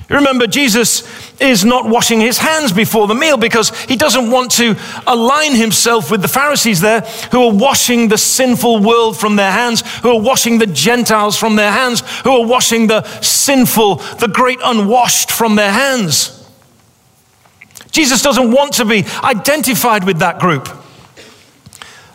Remember, 0.09 0.45
Jesus 0.45 1.22
is 1.39 1.65
not 1.65 1.87
washing 1.87 2.19
his 2.19 2.37
hands 2.37 2.71
before 2.71 3.07
the 3.07 3.15
meal 3.15 3.37
because 3.37 3.69
he 3.85 3.95
doesn't 3.95 4.29
want 4.29 4.51
to 4.51 4.75
align 5.07 5.55
himself 5.55 6.11
with 6.11 6.21
the 6.21 6.27
Pharisees 6.27 6.81
there 6.81 7.01
who 7.31 7.43
are 7.47 7.53
washing 7.53 8.07
the 8.07 8.17
sinful 8.17 8.79
world 8.79 9.17
from 9.17 9.35
their 9.35 9.51
hands, 9.51 9.81
who 9.99 10.11
are 10.11 10.21
washing 10.21 10.59
the 10.59 10.67
Gentiles 10.67 11.35
from 11.37 11.55
their 11.55 11.71
hands, 11.71 12.01
who 12.21 12.31
are 12.31 12.45
washing 12.45 12.87
the 12.87 13.03
sinful, 13.21 13.95
the 13.95 14.27
great 14.31 14.59
unwashed 14.63 15.31
from 15.31 15.55
their 15.55 15.71
hands. 15.71 16.39
Jesus 17.91 18.21
doesn't 18.21 18.51
want 18.51 18.73
to 18.75 18.85
be 18.85 19.05
identified 19.23 20.03
with 20.03 20.19
that 20.19 20.39
group. 20.39 20.67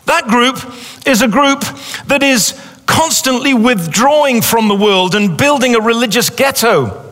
That 0.05 0.27
group 0.27 0.57
is 1.05 1.21
a 1.21 1.27
group 1.27 1.61
that 2.07 2.23
is 2.23 2.59
constantly 2.85 3.53
withdrawing 3.53 4.41
from 4.41 4.67
the 4.67 4.75
world 4.75 5.13
and 5.13 5.37
building 5.37 5.75
a 5.75 5.79
religious 5.79 6.29
ghetto 6.29 7.08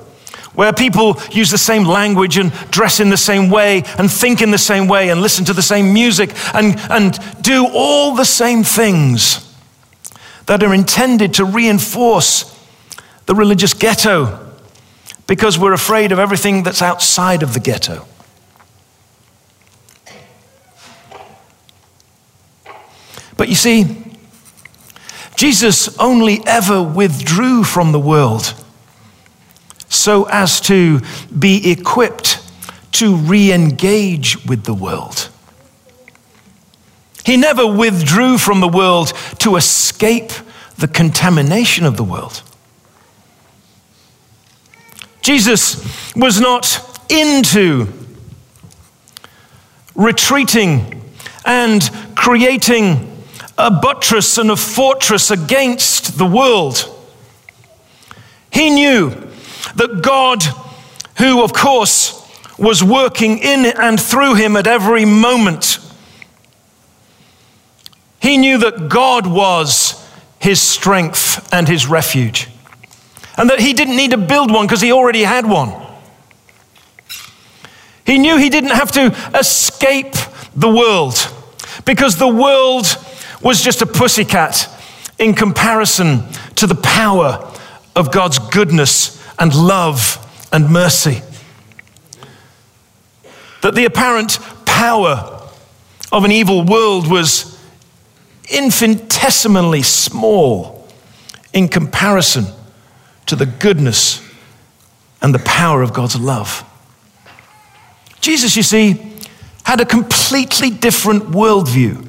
where 0.57 0.73
people 0.73 1.21
use 1.31 1.51
the 1.51 1.57
same 1.57 1.83
language 1.83 2.35
and 2.35 2.51
dress 2.71 2.99
in 2.99 3.11
the 3.11 3.15
same 3.15 3.51
way 3.51 3.83
and 3.99 4.11
think 4.11 4.41
in 4.41 4.49
the 4.49 4.57
same 4.57 4.87
way 4.87 5.09
and 5.09 5.21
listen 5.21 5.45
to 5.45 5.53
the 5.53 5.61
same 5.61 5.93
music 5.93 6.31
and, 6.55 6.75
and 6.89 7.19
do 7.43 7.67
all 7.71 8.15
the 8.15 8.25
same 8.25 8.63
things 8.63 9.55
that 10.47 10.63
are 10.63 10.73
intended 10.73 11.35
to 11.35 11.45
reinforce 11.45 12.59
the 13.27 13.35
religious 13.35 13.75
ghetto 13.75 14.51
because 15.27 15.59
we're 15.59 15.73
afraid 15.73 16.11
of 16.11 16.17
everything 16.17 16.63
that's 16.63 16.81
outside 16.81 17.43
of 17.43 17.53
the 17.53 17.59
ghetto. 17.59 18.07
But 23.37 23.47
you 23.47 23.53
see, 23.55 24.15
Jesus 25.35 25.95
only 25.99 26.39
ever 26.47 26.81
withdrew 26.81 27.63
from 27.63 27.91
the 27.91 27.99
world 27.99 28.55
so 29.89 30.25
as 30.25 30.59
to 30.61 31.01
be 31.37 31.71
equipped 31.71 32.43
to 32.93 33.15
re 33.15 33.51
engage 33.51 34.43
with 34.45 34.63
the 34.63 34.73
world. 34.73 35.29
He 37.25 37.37
never 37.37 37.67
withdrew 37.67 38.37
from 38.37 38.61
the 38.61 38.67
world 38.67 39.11
to 39.39 39.57
escape 39.57 40.31
the 40.77 40.87
contamination 40.87 41.85
of 41.85 41.97
the 41.97 42.03
world. 42.03 42.41
Jesus 45.21 45.83
was 46.15 46.39
not 46.39 47.01
into 47.09 47.87
retreating 49.93 51.01
and 51.45 51.89
creating 52.15 53.25
a 53.57 53.71
buttress 53.71 54.37
and 54.37 54.51
a 54.51 54.55
fortress 54.55 55.31
against 55.31 56.17
the 56.17 56.25
world. 56.25 56.93
He 58.53 58.69
knew 58.69 59.26
that 59.75 60.01
God, 60.01 60.43
who 61.17 61.43
of 61.43 61.53
course 61.53 62.23
was 62.57 62.83
working 62.83 63.37
in 63.37 63.65
and 63.65 63.99
through 63.99 64.35
him 64.35 64.55
at 64.55 64.67
every 64.67 65.05
moment, 65.05 65.79
he 68.19 68.37
knew 68.37 68.57
that 68.57 68.89
God 68.89 69.27
was 69.27 70.03
his 70.39 70.61
strength 70.61 71.47
and 71.53 71.67
his 71.67 71.87
refuge. 71.87 72.49
And 73.37 73.49
that 73.49 73.59
he 73.59 73.73
didn't 73.73 73.95
need 73.95 74.11
to 74.11 74.17
build 74.17 74.51
one 74.51 74.65
because 74.65 74.81
he 74.81 74.91
already 74.91 75.23
had 75.23 75.45
one. 75.45 75.73
He 78.05 78.17
knew 78.17 78.37
he 78.37 78.49
didn't 78.49 78.71
have 78.71 78.91
to 78.93 79.15
escape 79.37 80.15
the 80.55 80.69
world 80.69 81.15
because 81.85 82.17
the 82.17 82.27
world 82.27 82.85
was 83.41 83.61
just 83.61 83.81
a 83.81 83.85
pussycat 83.85 84.69
in 85.19 85.33
comparison 85.33 86.23
to 86.55 86.67
the 86.67 86.75
power 86.75 87.53
of 87.95 88.11
God's 88.11 88.39
goodness 88.39 89.17
and 89.39 89.53
love 89.55 90.23
and 90.51 90.69
mercy. 90.69 91.21
That 93.61 93.75
the 93.75 93.85
apparent 93.85 94.39
power 94.65 95.49
of 96.11 96.23
an 96.23 96.31
evil 96.31 96.63
world 96.63 97.09
was 97.09 97.59
infinitesimally 98.49 99.81
small 99.81 100.87
in 101.53 101.67
comparison 101.67 102.45
to 103.25 103.35
the 103.35 103.45
goodness 103.45 104.21
and 105.21 105.33
the 105.33 105.39
power 105.39 105.81
of 105.81 105.93
God's 105.93 106.19
love. 106.19 106.63
Jesus, 108.21 108.55
you 108.55 108.63
see, 108.63 109.13
had 109.63 109.81
a 109.81 109.85
completely 109.85 110.69
different 110.69 111.23
worldview 111.23 112.07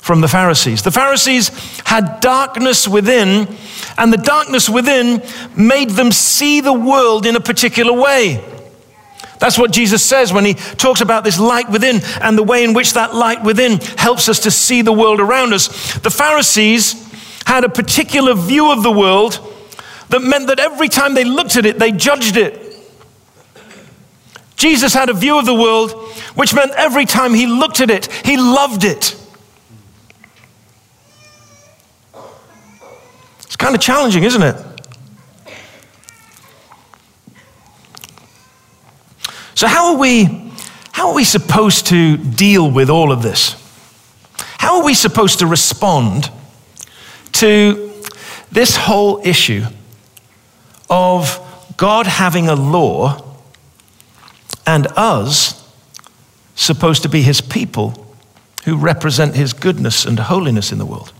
from 0.00 0.20
the 0.20 0.28
Pharisees. 0.28 0.82
The 0.82 0.90
Pharisees 0.90 1.48
had 1.84 2.20
darkness 2.20 2.88
within, 2.88 3.46
and 3.98 4.12
the 4.12 4.16
darkness 4.16 4.68
within 4.68 5.22
made 5.56 5.90
them 5.90 6.10
see 6.10 6.60
the 6.60 6.72
world 6.72 7.26
in 7.26 7.36
a 7.36 7.40
particular 7.40 7.92
way. 7.92 8.42
That's 9.38 9.58
what 9.58 9.72
Jesus 9.72 10.02
says 10.04 10.32
when 10.32 10.44
he 10.44 10.54
talks 10.54 11.00
about 11.00 11.24
this 11.24 11.38
light 11.38 11.70
within 11.70 12.00
and 12.20 12.36
the 12.36 12.42
way 12.42 12.62
in 12.62 12.74
which 12.74 12.92
that 12.92 13.14
light 13.14 13.42
within 13.42 13.78
helps 13.96 14.28
us 14.28 14.40
to 14.40 14.50
see 14.50 14.82
the 14.82 14.92
world 14.92 15.18
around 15.18 15.54
us. 15.54 15.94
The 16.00 16.10
Pharisees 16.10 17.10
had 17.46 17.64
a 17.64 17.68
particular 17.68 18.34
view 18.34 18.70
of 18.70 18.82
the 18.82 18.92
world 18.92 19.40
that 20.10 20.20
meant 20.20 20.48
that 20.48 20.60
every 20.60 20.88
time 20.88 21.14
they 21.14 21.24
looked 21.24 21.56
at 21.56 21.64
it, 21.64 21.78
they 21.78 21.90
judged 21.90 22.36
it. 22.36 22.66
Jesus 24.56 24.92
had 24.92 25.08
a 25.08 25.14
view 25.14 25.38
of 25.38 25.46
the 25.46 25.54
world 25.54 25.92
which 26.34 26.54
meant 26.54 26.72
every 26.76 27.06
time 27.06 27.32
he 27.32 27.46
looked 27.46 27.80
at 27.80 27.90
it, 27.90 28.12
he 28.24 28.36
loved 28.36 28.84
it. 28.84 29.16
Kind 33.70 33.78
of 33.78 33.84
challenging, 33.84 34.24
isn't 34.24 34.42
it? 34.42 34.56
So, 39.54 39.68
how 39.68 39.92
are 39.92 39.96
we, 39.96 40.50
how 40.90 41.10
are 41.10 41.14
we 41.14 41.22
supposed 41.22 41.86
to 41.86 42.16
deal 42.16 42.68
with 42.68 42.90
all 42.90 43.12
of 43.12 43.22
this? 43.22 43.54
How 44.58 44.80
are 44.80 44.84
we 44.84 44.94
supposed 44.94 45.38
to 45.38 45.46
respond 45.46 46.32
to 47.32 47.92
this 48.50 48.74
whole 48.74 49.20
issue 49.24 49.62
of 50.88 51.38
God 51.76 52.08
having 52.08 52.48
a 52.48 52.56
law 52.56 53.36
and 54.66 54.88
us 54.96 55.64
supposed 56.56 57.02
to 57.02 57.08
be 57.08 57.22
his 57.22 57.40
people 57.40 58.16
who 58.64 58.76
represent 58.76 59.36
his 59.36 59.52
goodness 59.52 60.04
and 60.04 60.18
holiness 60.18 60.72
in 60.72 60.78
the 60.78 60.86
world? 60.86 61.12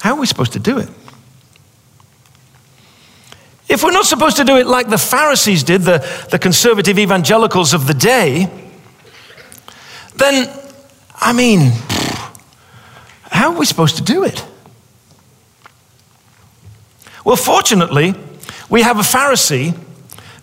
How 0.00 0.16
are 0.16 0.20
we 0.20 0.26
supposed 0.26 0.54
to 0.54 0.58
do 0.58 0.78
it? 0.78 0.88
If 3.70 3.84
we're 3.84 3.92
not 3.92 4.04
supposed 4.04 4.36
to 4.38 4.44
do 4.44 4.56
it 4.56 4.66
like 4.66 4.88
the 4.88 4.98
Pharisees 4.98 5.62
did, 5.62 5.82
the, 5.82 6.04
the 6.28 6.40
conservative 6.40 6.98
evangelicals 6.98 7.72
of 7.72 7.86
the 7.86 7.94
day, 7.94 8.50
then, 10.16 10.50
I 11.14 11.32
mean, 11.32 11.70
how 13.30 13.52
are 13.52 13.56
we 13.56 13.64
supposed 13.64 13.96
to 13.98 14.02
do 14.02 14.24
it? 14.24 14.44
Well, 17.24 17.36
fortunately, 17.36 18.16
we 18.68 18.82
have 18.82 18.98
a 18.98 19.02
Pharisee 19.02 19.78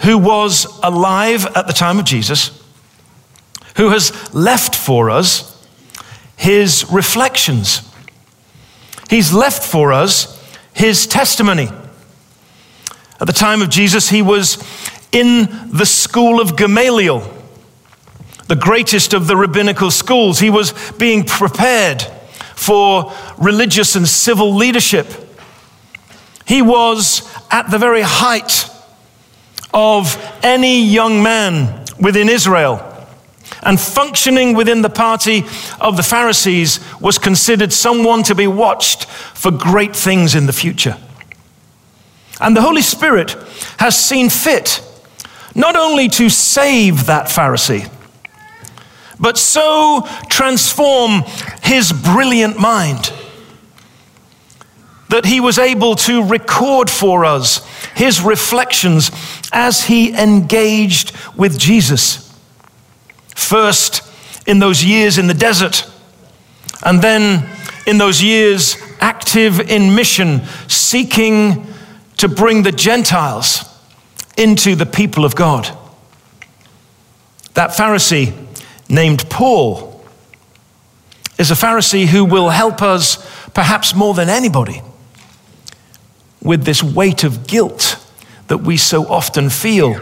who 0.04 0.18
was 0.18 0.80
alive 0.82 1.48
at 1.48 1.68
the 1.68 1.74
time 1.74 2.00
of 2.00 2.06
Jesus, 2.06 2.64
who 3.76 3.90
has 3.90 4.34
left 4.34 4.74
for 4.74 5.10
us 5.10 5.68
his 6.38 6.90
reflections. 6.90 7.82
He's 9.10 9.34
left 9.34 9.64
for 9.64 9.92
us 9.92 10.42
his 10.74 11.06
testimony. 11.06 11.68
At 13.20 13.28
the 13.28 13.34
time 13.34 13.62
of 13.62 13.70
Jesus, 13.70 14.10
he 14.10 14.22
was 14.22 14.64
in 15.12 15.70
the 15.72 15.86
school 15.86 16.40
of 16.40 16.56
Gamaliel, 16.56 17.22
the 18.48 18.56
greatest 18.56 19.14
of 19.14 19.28
the 19.28 19.36
rabbinical 19.36 19.92
schools. 19.92 20.40
He 20.40 20.50
was 20.50 20.74
being 20.94 21.24
prepared 21.24 22.04
for 22.56 23.14
religious 23.38 23.96
and 23.96 24.08
civil 24.08 24.54
leadership. 24.54 25.08
He 26.46 26.62
was 26.62 27.28
at 27.52 27.72
the 27.72 27.78
very 27.78 28.02
height 28.04 28.70
of 29.74 30.18
any 30.44 30.84
young 30.84 31.22
man 31.22 31.86
within 32.00 32.30
Israel. 32.30 32.84
And 33.64 33.80
functioning 33.80 34.56
within 34.56 34.82
the 34.82 34.90
party 34.90 35.44
of 35.82 35.98
the 35.98 36.04
Pharisees 36.04 36.80
was 37.02 37.18
considered 37.18 37.74
someone 37.74 38.24
to 38.24 38.36
be 38.36 38.48
watched 38.48 39.06
for 39.06 39.52
great 39.52 39.96
things 39.96 40.36
in 40.36 40.46
the 40.46 40.54
future. 40.54 40.98
And 42.40 42.56
the 42.56 42.62
Holy 42.62 42.82
Spirit 42.82 43.36
has 43.80 43.98
seen 43.98 44.30
fit 44.30 44.84
not 45.56 45.76
only 45.76 46.08
to 46.10 46.30
save 46.30 47.08
that 47.08 47.28
Pharisee, 47.28 47.92
but 49.20 49.38
so 49.38 50.08
transform 50.30 51.24
his 51.64 51.92
brilliant 51.92 52.60
mind 52.60 53.12
that 55.10 55.26
he 55.26 55.40
was 55.40 55.58
able 55.58 55.96
to 55.96 56.24
record 56.24 56.90
for 56.90 57.26
us 57.26 57.66
his 57.96 58.22
reflections 58.22 59.10
as 59.52 59.86
he 59.86 60.14
engaged 60.14 61.14
with 61.36 61.58
Jesus. 61.58 62.24
First, 63.36 64.04
in 64.46 64.60
those 64.60 64.84
years 64.84 65.18
in 65.18 65.28
the 65.28 65.34
desert, 65.34 65.90
and 66.86 67.02
then 67.02 67.50
in 67.88 67.98
those 67.98 68.22
years 68.22 68.78
active 69.00 69.60
in 69.60 69.96
mission, 69.96 70.42
seeking 70.68 71.66
to 72.18 72.28
bring 72.28 72.64
the 72.64 72.72
Gentiles 72.72 73.64
into 74.36 74.76
the 74.76 74.86
people 74.86 75.26
of 75.26 75.36
God. 75.36 75.70
That 77.54 77.72
Pharisee 77.72 78.34
named 78.90 79.30
Paul 79.30 80.06
is 81.38 81.52
a 81.52 81.56
Pharisee 81.56 82.08
who 82.08 82.26
will 82.26 82.50
help 82.50 82.82
us 82.82 83.18
perhaps 83.54 83.96
more 83.96 84.14
than 84.14 84.30
anybody 84.30 84.82
with 86.42 86.64
this 86.64 86.84
weight 86.84 87.24
of 87.24 87.48
guilt 87.48 88.04
that 88.48 88.60
we 88.60 88.78
so 88.78 89.06
often 89.08 89.50
feel 89.50 89.96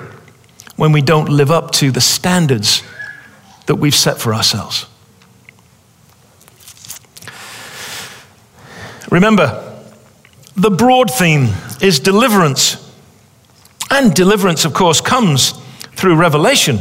when 0.76 0.92
we 0.92 1.02
don't 1.02 1.30
live 1.30 1.52
up 1.52 1.72
to 1.72 1.92
the 1.92 2.02
standards 2.02 2.84
that 3.66 3.76
we've 3.76 3.96
set 3.96 4.20
for 4.20 4.34
ourselves. 4.34 4.86
Remember, 9.10 9.65
the 10.56 10.72
broad 10.72 11.12
theme 11.12 11.50
is 11.82 12.00
deliverance. 12.00 12.82
And 13.92 14.14
deliverance, 14.14 14.66
of 14.66 14.74
course, 14.74 15.02
comes 15.02 15.52
through 15.96 16.16
revelation. 16.16 16.80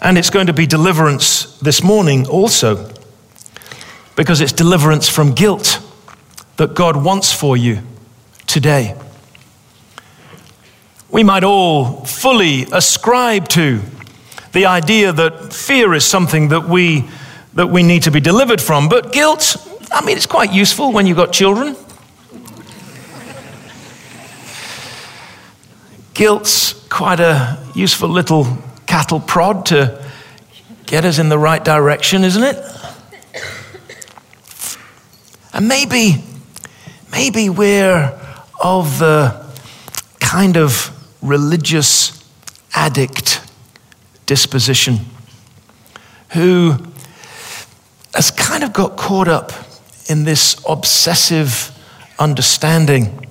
And 0.00 0.16
it's 0.16 0.30
going 0.30 0.46
to 0.46 0.52
be 0.52 0.66
deliverance 0.66 1.58
this 1.58 1.82
morning 1.82 2.26
also, 2.26 2.90
because 4.16 4.40
it's 4.40 4.52
deliverance 4.52 5.08
from 5.08 5.32
guilt 5.32 5.80
that 6.56 6.74
God 6.74 7.02
wants 7.02 7.32
for 7.32 7.56
you 7.56 7.80
today. 8.46 8.94
We 11.10 11.24
might 11.24 11.44
all 11.44 12.04
fully 12.04 12.66
ascribe 12.72 13.48
to 13.48 13.80
the 14.52 14.66
idea 14.66 15.12
that 15.12 15.52
fear 15.52 15.92
is 15.94 16.04
something 16.04 16.48
that 16.48 16.68
we, 16.68 17.08
that 17.54 17.68
we 17.68 17.82
need 17.82 18.04
to 18.04 18.10
be 18.10 18.20
delivered 18.20 18.60
from, 18.60 18.88
but 18.88 19.12
guilt, 19.12 19.56
I 19.92 20.04
mean, 20.04 20.16
it's 20.16 20.26
quite 20.26 20.52
useful 20.52 20.92
when 20.92 21.06
you've 21.06 21.16
got 21.16 21.32
children. 21.32 21.76
Guilt's 26.14 26.74
quite 26.88 27.18
a 27.18 27.58
useful 27.74 28.08
little 28.08 28.46
cattle 28.86 29.20
prod 29.20 29.66
to 29.66 30.04
get 30.86 31.04
us 31.04 31.18
in 31.18 31.28
the 31.28 31.38
right 31.38 31.64
direction, 31.64 32.24
isn't 32.24 32.42
it? 32.42 32.56
And 35.52 35.66
maybe, 35.66 36.22
maybe 37.10 37.48
we're 37.48 38.16
of 38.62 38.98
the 38.98 39.44
kind 40.20 40.56
of 40.56 40.96
religious 41.20 42.24
addict 42.74 43.40
disposition 44.26 44.98
who 46.30 46.76
has 48.14 48.30
kind 48.30 48.62
of 48.62 48.72
got 48.72 48.96
caught 48.96 49.26
up 49.26 49.52
in 50.10 50.24
this 50.24 50.60
obsessive 50.68 51.70
understanding 52.18 53.28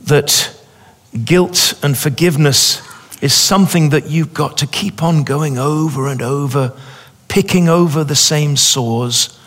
that 0.00 0.52
guilt 1.24 1.74
and 1.80 1.96
forgiveness 1.96 2.82
is 3.22 3.32
something 3.32 3.90
that 3.90 4.08
you've 4.08 4.34
got 4.34 4.58
to 4.58 4.66
keep 4.66 5.00
on 5.00 5.22
going 5.22 5.58
over 5.58 6.08
and 6.08 6.22
over, 6.22 6.76
picking 7.28 7.68
over 7.68 8.02
the 8.02 8.16
same 8.16 8.56
sores 8.56 9.38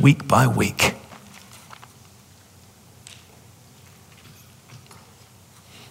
week 0.00 0.26
by 0.26 0.46
week. 0.46 0.94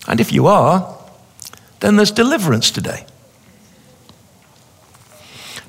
And 0.08 0.20
if 0.20 0.32
you 0.32 0.48
are, 0.48 0.98
then 1.82 1.98
there's 1.98 2.12
deliverance 2.12 2.72
today. 2.72 3.06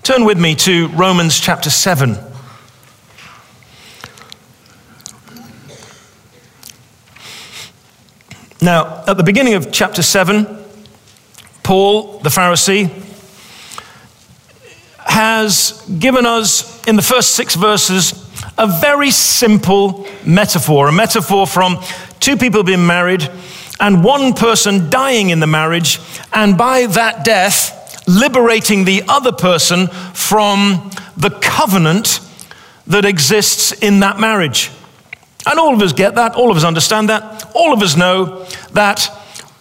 Turn 0.03 0.25
with 0.25 0.39
me 0.39 0.55
to 0.55 0.89
Romans 0.89 1.39
chapter 1.39 1.69
7. 1.69 2.28
Now, 8.61 9.05
at 9.07 9.17
the 9.17 9.23
beginning 9.23 9.55
of 9.55 9.71
chapter 9.71 10.03
7, 10.03 10.45
Paul, 11.63 12.19
the 12.19 12.29
Pharisee, 12.29 12.91
has 14.99 15.85
given 16.01 16.27
us 16.27 16.85
in 16.89 16.97
the 16.97 17.03
first 17.03 17.37
six 17.37 17.55
verses 17.55 18.25
a 18.59 18.67
very 18.67 19.13
simple 19.13 20.09
metaphor, 20.27 20.89
a 20.89 20.93
metaphor 20.93 21.47
from 21.47 21.79
two 22.19 22.37
people 22.37 22.65
being 22.65 22.85
married 22.85 23.31
and 23.79 24.03
one 24.03 24.35
person 24.35 24.91
dying 24.91 25.31
in 25.31 25.39
the 25.39 25.47
marriage, 25.47 26.01
and 26.33 26.59
by 26.59 26.87
that 26.87 27.25
death, 27.25 28.05
liberating 28.09 28.85
the 28.85 29.05
other 29.07 29.31
person 29.31 29.87
from 30.15 30.91
the 31.17 31.31
covenant 31.41 32.19
that 32.89 33.05
exists 33.05 33.71
in 33.71 34.01
that 34.01 34.19
marriage. 34.19 34.73
And 35.49 35.59
all 35.59 35.73
of 35.73 35.81
us 35.81 35.95
get 35.95 36.15
that, 36.17 36.35
all 36.35 36.51
of 36.51 36.59
us 36.59 36.65
understand 36.65 37.09
that, 37.09 37.51
all 37.55 37.73
of 37.73 37.83
us 37.83 37.97
know 37.97 38.45
that 38.73 39.11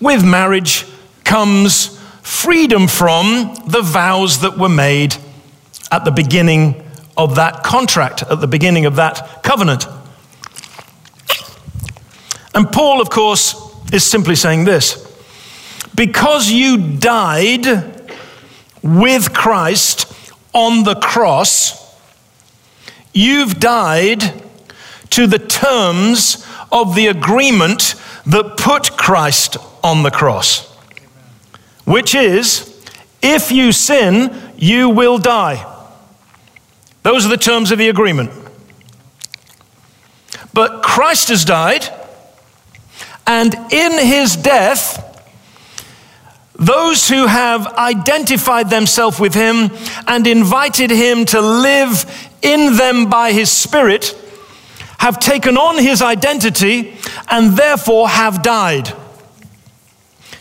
with 0.01 0.25
marriage 0.25 0.85
comes 1.23 1.97
freedom 2.21 2.87
from 2.87 3.55
the 3.67 3.81
vows 3.81 4.41
that 4.41 4.57
were 4.57 4.67
made 4.67 5.15
at 5.89 6.03
the 6.03 6.11
beginning 6.11 6.83
of 7.15 7.35
that 7.35 7.63
contract, 7.63 8.21
at 8.23 8.41
the 8.41 8.47
beginning 8.47 8.85
of 8.85 8.97
that 8.97 9.41
covenant. 9.43 9.87
And 12.53 12.69
Paul, 12.69 12.99
of 12.99 13.09
course, 13.09 13.55
is 13.93 14.03
simply 14.03 14.35
saying 14.35 14.65
this. 14.65 15.05
Because 15.95 16.51
you 16.51 16.97
died 16.97 17.65
with 18.83 19.33
Christ 19.33 20.11
on 20.53 20.83
the 20.83 20.95
cross, 20.95 21.97
you've 23.13 23.57
died 23.59 24.43
to 25.17 25.25
the 25.25 25.39
terms 25.39 26.45
of 26.71 26.93
the 26.93 27.07
agreement 27.07 27.95
that 28.27 28.55
put 28.55 28.95
Christ 28.95 29.57
on 29.83 30.03
the 30.03 30.11
cross, 30.11 30.71
which 31.85 32.13
is 32.13 32.87
if 33.19 33.51
you 33.51 33.71
sin, 33.71 34.53
you 34.57 34.91
will 34.91 35.17
die. 35.17 35.65
Those 37.01 37.25
are 37.25 37.29
the 37.29 37.35
terms 37.35 37.71
of 37.71 37.79
the 37.79 37.89
agreement. 37.89 38.29
But 40.53 40.83
Christ 40.83 41.29
has 41.29 41.43
died, 41.43 41.89
and 43.25 43.55
in 43.71 43.93
his 43.93 44.35
death, 44.35 45.03
those 46.53 47.09
who 47.09 47.25
have 47.25 47.65
identified 47.65 48.69
themselves 48.69 49.19
with 49.19 49.33
him 49.33 49.71
and 50.05 50.27
invited 50.27 50.91
him 50.91 51.25
to 51.25 51.41
live 51.41 52.05
in 52.43 52.77
them 52.77 53.09
by 53.09 53.31
his 53.31 53.51
Spirit 53.51 54.15
have 54.99 55.19
taken 55.19 55.57
on 55.57 55.77
his 55.77 56.01
identity 56.01 56.97
and 57.29 57.57
therefore 57.57 58.09
have 58.09 58.41
died. 58.41 58.91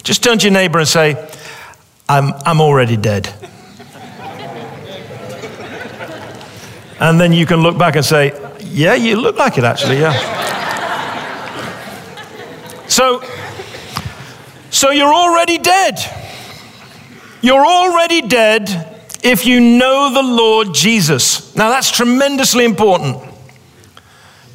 Just 0.03 0.23
turn 0.23 0.39
to 0.39 0.45
your 0.47 0.53
neighbor 0.53 0.79
and 0.79 0.89
say, 0.89 1.29
I'm, 2.09 2.33
I'm 2.45 2.61
already 2.61 2.97
dead. 2.97 3.29
and 7.01 7.21
then 7.21 7.33
you 7.33 7.45
can 7.45 7.61
look 7.61 7.77
back 7.77 7.97
and 7.97 8.05
say, 8.05 8.33
Yeah, 8.61 8.95
you 8.95 9.17
look 9.17 9.37
like 9.37 9.59
it 9.59 9.65
actually, 9.65 9.99
yeah. 9.99 10.15
so, 12.87 13.23
so 14.71 14.91
you're 14.91 15.13
already 15.13 15.59
dead. 15.59 15.99
You're 17.43 17.67
already 17.67 18.23
dead 18.23 18.69
if 19.23 19.45
you 19.45 19.61
know 19.61 20.13
the 20.15 20.23
Lord 20.23 20.73
Jesus. 20.73 21.55
Now, 21.57 21.69
that's 21.69 21.91
tremendously 21.91 22.65
important. 22.65 23.23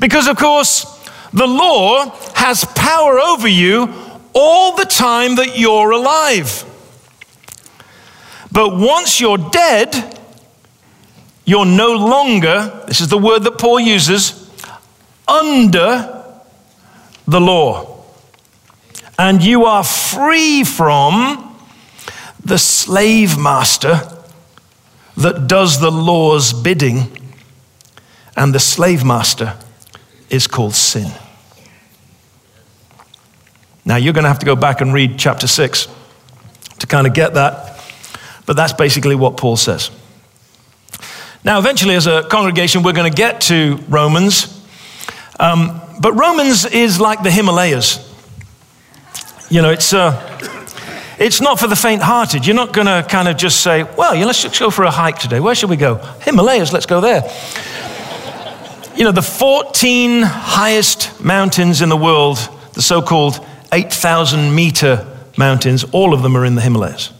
Because, 0.01 0.27
of 0.27 0.35
course, 0.35 0.83
the 1.31 1.45
law 1.45 2.09
has 2.33 2.65
power 2.75 3.19
over 3.19 3.47
you 3.47 3.93
all 4.33 4.75
the 4.75 4.85
time 4.85 5.35
that 5.35 5.59
you're 5.59 5.91
alive. 5.91 6.65
But 8.51 8.75
once 8.75 9.21
you're 9.21 9.37
dead, 9.37 10.19
you're 11.45 11.67
no 11.67 11.93
longer, 11.93 12.83
this 12.87 12.99
is 12.99 13.09
the 13.09 13.17
word 13.17 13.43
that 13.43 13.59
Paul 13.59 13.79
uses, 13.79 14.49
under 15.27 16.25
the 17.27 17.39
law. 17.39 18.03
And 19.19 19.43
you 19.43 19.65
are 19.65 19.83
free 19.83 20.63
from 20.63 21.55
the 22.43 22.57
slave 22.57 23.37
master 23.37 24.01
that 25.15 25.47
does 25.47 25.79
the 25.79 25.91
law's 25.91 26.53
bidding. 26.53 27.35
And 28.35 28.55
the 28.55 28.59
slave 28.59 29.05
master 29.05 29.57
is 30.31 30.47
called 30.47 30.73
sin. 30.73 31.11
Now, 33.85 33.97
you're 33.97 34.13
going 34.13 34.23
to 34.23 34.29
have 34.29 34.39
to 34.39 34.45
go 34.45 34.55
back 34.55 34.81
and 34.81 34.93
read 34.93 35.19
chapter 35.19 35.45
6 35.45 35.87
to 36.79 36.87
kind 36.87 37.05
of 37.05 37.13
get 37.13 37.33
that, 37.33 37.79
but 38.45 38.55
that's 38.55 38.73
basically 38.73 39.15
what 39.15 39.37
Paul 39.37 39.57
says. 39.57 39.91
Now, 41.43 41.59
eventually, 41.59 41.95
as 41.95 42.07
a 42.07 42.23
congregation, 42.23 42.83
we're 42.83 42.93
going 42.93 43.11
to 43.11 43.15
get 43.15 43.41
to 43.41 43.77
Romans, 43.89 44.63
um, 45.39 45.81
but 45.99 46.13
Romans 46.13 46.65
is 46.65 46.99
like 46.99 47.23
the 47.23 47.31
Himalayas. 47.31 48.07
You 49.49 49.61
know, 49.61 49.71
it's, 49.71 49.93
uh, 49.93 50.15
it's 51.19 51.41
not 51.41 51.59
for 51.59 51.67
the 51.67 51.75
faint 51.75 52.01
hearted. 52.01 52.45
You're 52.45 52.55
not 52.55 52.71
going 52.71 52.87
to 52.87 53.05
kind 53.09 53.27
of 53.27 53.35
just 53.35 53.61
say, 53.61 53.83
well, 53.83 54.15
yeah, 54.15 54.25
let's 54.25 54.43
just 54.43 54.59
go 54.59 54.69
for 54.69 54.83
a 54.85 54.91
hike 54.91 55.19
today. 55.19 55.39
Where 55.39 55.55
should 55.55 55.69
we 55.69 55.77
go? 55.77 55.95
Himalayas, 56.21 56.71
let's 56.71 56.85
go 56.85 57.01
there. 57.01 57.23
You 58.95 59.05
know, 59.05 59.11
the 59.11 59.21
14 59.21 60.21
highest 60.21 61.23
mountains 61.23 61.81
in 61.81 61.89
the 61.89 61.97
world, 61.97 62.37
the 62.73 62.81
so 62.81 63.01
called 63.01 63.45
8,000 63.71 64.53
meter 64.53 65.07
mountains, 65.37 65.83
all 65.91 66.13
of 66.13 66.21
them 66.21 66.35
are 66.35 66.45
in 66.45 66.55
the 66.55 66.61
Himalayas. 66.61 67.11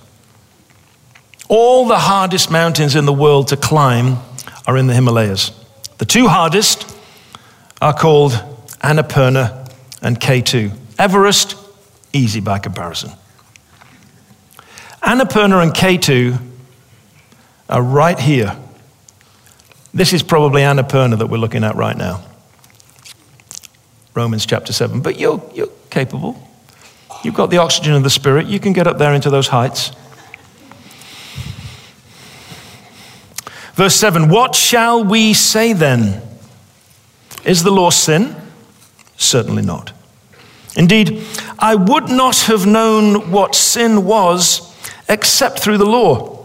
All 1.47 1.87
the 1.87 1.97
hardest 1.97 2.51
mountains 2.51 2.95
in 2.95 3.05
the 3.05 3.13
world 3.13 3.49
to 3.49 3.57
climb 3.57 4.17
are 4.67 4.77
in 4.77 4.87
the 4.87 4.93
Himalayas. 4.93 5.51
The 5.97 6.05
two 6.05 6.27
hardest 6.27 6.97
are 7.81 7.93
called 7.93 8.33
Annapurna 8.83 9.69
and 10.01 10.19
K2. 10.19 10.71
Everest, 10.99 11.55
easy 12.13 12.41
by 12.41 12.59
comparison. 12.59 13.11
Annapurna 15.01 15.63
and 15.63 15.73
K2 15.73 16.37
are 17.69 17.81
right 17.81 18.19
here. 18.19 18.55
This 19.93 20.13
is 20.13 20.23
probably 20.23 20.61
Annapurna 20.61 21.17
that 21.17 21.27
we're 21.27 21.37
looking 21.37 21.63
at 21.63 21.75
right 21.75 21.97
now. 21.97 22.23
Romans 24.13 24.45
chapter 24.45 24.73
7. 24.73 25.01
But 25.01 25.19
you're, 25.19 25.41
you're 25.53 25.69
capable. 25.89 26.41
You've 27.23 27.35
got 27.35 27.49
the 27.49 27.57
oxygen 27.57 27.93
of 27.93 28.03
the 28.03 28.09
Spirit. 28.09 28.47
You 28.47 28.59
can 28.59 28.73
get 28.73 28.87
up 28.87 28.97
there 28.97 29.13
into 29.13 29.29
those 29.29 29.49
heights. 29.49 29.91
Verse 33.73 33.95
7 33.95 34.29
What 34.29 34.55
shall 34.55 35.03
we 35.03 35.33
say 35.33 35.73
then? 35.73 36.21
Is 37.43 37.63
the 37.63 37.71
law 37.71 37.89
sin? 37.89 38.35
Certainly 39.17 39.63
not. 39.63 39.91
Indeed, 40.75 41.23
I 41.59 41.75
would 41.75 42.09
not 42.09 42.37
have 42.41 42.65
known 42.65 43.31
what 43.31 43.55
sin 43.55 44.05
was 44.05 44.71
except 45.09 45.59
through 45.59 45.77
the 45.77 45.85
law. 45.85 46.40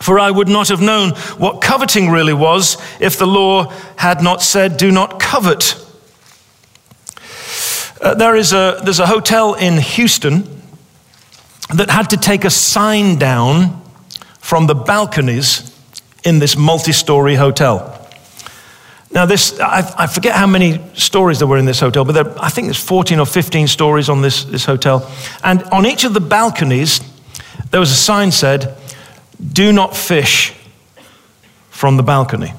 For 0.00 0.18
I 0.18 0.30
would 0.30 0.48
not 0.48 0.68
have 0.68 0.80
known 0.80 1.10
what 1.38 1.60
coveting 1.60 2.10
really 2.10 2.32
was 2.32 2.76
if 3.00 3.18
the 3.18 3.26
law 3.26 3.72
had 3.96 4.22
not 4.22 4.42
said, 4.42 4.76
Do 4.76 4.90
not 4.92 5.18
covet. 5.20 5.84
Uh, 8.00 8.14
there 8.14 8.36
is 8.36 8.52
a, 8.52 8.80
there's 8.84 9.00
a 9.00 9.06
hotel 9.06 9.54
in 9.54 9.78
Houston 9.78 10.62
that 11.74 11.90
had 11.90 12.10
to 12.10 12.16
take 12.16 12.44
a 12.44 12.50
sign 12.50 13.18
down 13.18 13.82
from 14.38 14.66
the 14.66 14.74
balconies 14.74 15.76
in 16.24 16.38
this 16.38 16.56
multi 16.56 16.92
story 16.92 17.34
hotel. 17.34 17.94
Now, 19.10 19.26
this, 19.26 19.58
I, 19.58 19.94
I, 19.96 20.06
forget 20.06 20.34
how 20.34 20.46
many 20.46 20.80
stories 20.94 21.38
there 21.38 21.48
were 21.48 21.56
in 21.56 21.64
this 21.64 21.80
hotel, 21.80 22.04
but 22.04 22.12
there, 22.12 22.42
I 22.42 22.50
think 22.50 22.66
there's 22.66 22.82
14 22.82 23.18
or 23.18 23.26
15 23.26 23.66
stories 23.66 24.08
on 24.08 24.20
this, 24.20 24.44
this 24.44 24.66
hotel. 24.66 25.10
And 25.42 25.62
on 25.64 25.86
each 25.86 26.04
of 26.04 26.12
the 26.12 26.20
balconies, 26.20 27.00
there 27.70 27.80
was 27.80 27.90
a 27.90 27.94
sign 27.96 28.30
said, 28.30 28.76
Do 29.40 29.72
not 29.72 29.96
fish 29.96 30.52
from 31.70 31.96
the 31.96 32.02
balcony. 32.02 32.52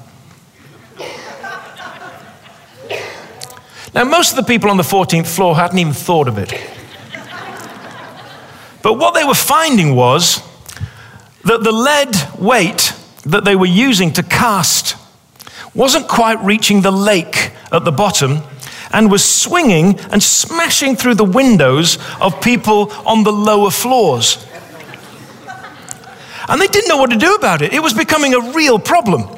Now, 3.92 4.04
most 4.04 4.30
of 4.30 4.36
the 4.36 4.44
people 4.44 4.70
on 4.70 4.76
the 4.76 4.84
14th 4.84 5.26
floor 5.26 5.56
hadn't 5.56 5.78
even 5.78 5.92
thought 5.92 6.28
of 6.28 6.38
it. 6.38 6.52
But 8.82 8.94
what 8.94 9.14
they 9.14 9.24
were 9.24 9.34
finding 9.34 9.94
was 9.94 10.42
that 11.44 11.62
the 11.62 11.72
lead 11.72 12.14
weight 12.38 12.94
that 13.24 13.44
they 13.44 13.56
were 13.56 13.66
using 13.66 14.12
to 14.12 14.22
cast 14.22 14.96
wasn't 15.74 16.08
quite 16.08 16.42
reaching 16.42 16.82
the 16.82 16.90
lake 16.90 17.52
at 17.72 17.84
the 17.84 17.92
bottom 17.92 18.38
and 18.92 19.10
was 19.10 19.24
swinging 19.24 19.98
and 20.10 20.22
smashing 20.22 20.96
through 20.96 21.14
the 21.14 21.24
windows 21.24 21.98
of 22.20 22.40
people 22.40 22.90
on 23.06 23.22
the 23.24 23.32
lower 23.32 23.70
floors. 23.70 24.44
And 26.50 26.60
they 26.60 26.66
didn't 26.66 26.88
know 26.88 26.96
what 26.96 27.10
to 27.10 27.16
do 27.16 27.34
about 27.36 27.62
it. 27.62 27.72
It 27.72 27.80
was 27.80 27.94
becoming 27.94 28.34
a 28.34 28.52
real 28.52 28.78
problem. 28.78 29.28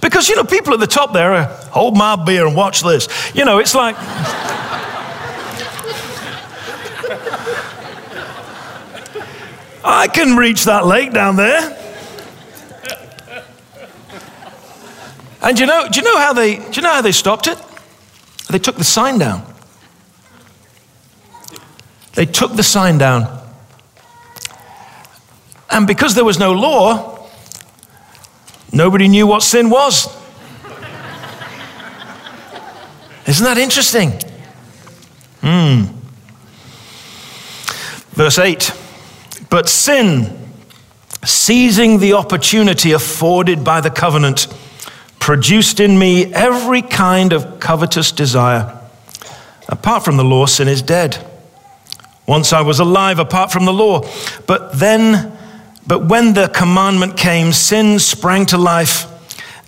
Because, 0.00 0.28
you 0.30 0.36
know, 0.36 0.44
people 0.44 0.72
at 0.72 0.80
the 0.80 0.86
top 0.86 1.12
there 1.12 1.34
are, 1.34 1.44
hold 1.70 1.96
my 1.96 2.16
beer 2.16 2.46
and 2.46 2.56
watch 2.56 2.80
this. 2.80 3.08
You 3.34 3.44
know, 3.44 3.58
it's 3.58 3.74
like. 3.74 3.94
I 9.84 10.08
can 10.08 10.36
reach 10.36 10.64
that 10.64 10.86
lake 10.86 11.12
down 11.12 11.36
there. 11.36 11.76
And 15.42 15.60
you 15.60 15.66
know, 15.66 15.86
do 15.88 16.00
you 16.00 16.04
know 16.04 16.18
how 16.18 16.32
they 16.32 16.56
do 16.56 16.72
you 16.72 16.82
know 16.82 16.90
how 16.90 17.02
they 17.02 17.12
stopped 17.12 17.46
it? 17.46 17.56
They 18.50 18.58
took 18.58 18.76
the 18.76 18.84
sign 18.84 19.18
down. 19.18 19.46
They 22.14 22.26
took 22.26 22.56
the 22.56 22.64
sign 22.64 22.98
down. 22.98 23.45
And 25.70 25.86
because 25.86 26.14
there 26.14 26.24
was 26.24 26.38
no 26.38 26.52
law, 26.52 27.28
nobody 28.72 29.08
knew 29.08 29.26
what 29.26 29.42
sin 29.42 29.70
was. 29.70 30.06
Isn't 33.26 33.44
that 33.44 33.58
interesting? 33.58 34.12
Hmm. 35.40 35.96
Verse 38.10 38.38
8 38.38 38.72
But 39.50 39.68
sin, 39.68 40.48
seizing 41.24 41.98
the 41.98 42.14
opportunity 42.14 42.92
afforded 42.92 43.64
by 43.64 43.80
the 43.80 43.90
covenant, 43.90 44.46
produced 45.18 45.80
in 45.80 45.98
me 45.98 46.32
every 46.32 46.82
kind 46.82 47.32
of 47.32 47.58
covetous 47.58 48.12
desire. 48.12 48.72
Apart 49.68 50.04
from 50.04 50.16
the 50.16 50.24
law, 50.24 50.46
sin 50.46 50.68
is 50.68 50.80
dead. 50.80 51.18
Once 52.26 52.52
I 52.52 52.60
was 52.60 52.78
alive 52.80 53.18
apart 53.18 53.52
from 53.52 53.64
the 53.64 53.72
law, 53.72 54.02
but 54.46 54.78
then, 54.78 55.35
but 55.86 56.06
when 56.06 56.34
the 56.34 56.48
commandment 56.48 57.16
came, 57.16 57.52
sin 57.52 57.98
sprang 57.98 58.46
to 58.46 58.58
life, 58.58 59.06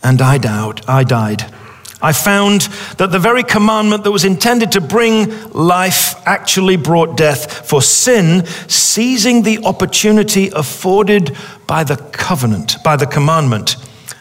and 0.02 0.20
I 0.20 0.38
died. 0.38 0.82
I 0.88 1.04
died. 1.04 1.52
I 2.00 2.12
found 2.12 2.62
that 2.98 3.10
the 3.10 3.18
very 3.18 3.42
commandment 3.42 4.04
that 4.04 4.12
was 4.12 4.24
intended 4.24 4.72
to 4.72 4.80
bring 4.80 5.50
life 5.50 6.14
actually 6.26 6.76
brought 6.76 7.16
death. 7.16 7.68
For 7.68 7.82
sin, 7.82 8.46
seizing 8.68 9.42
the 9.42 9.58
opportunity 9.64 10.50
afforded 10.54 11.36
by 11.66 11.82
the 11.82 11.96
covenant, 11.96 12.76
by 12.84 12.94
the 12.96 13.06
commandment, 13.06 13.76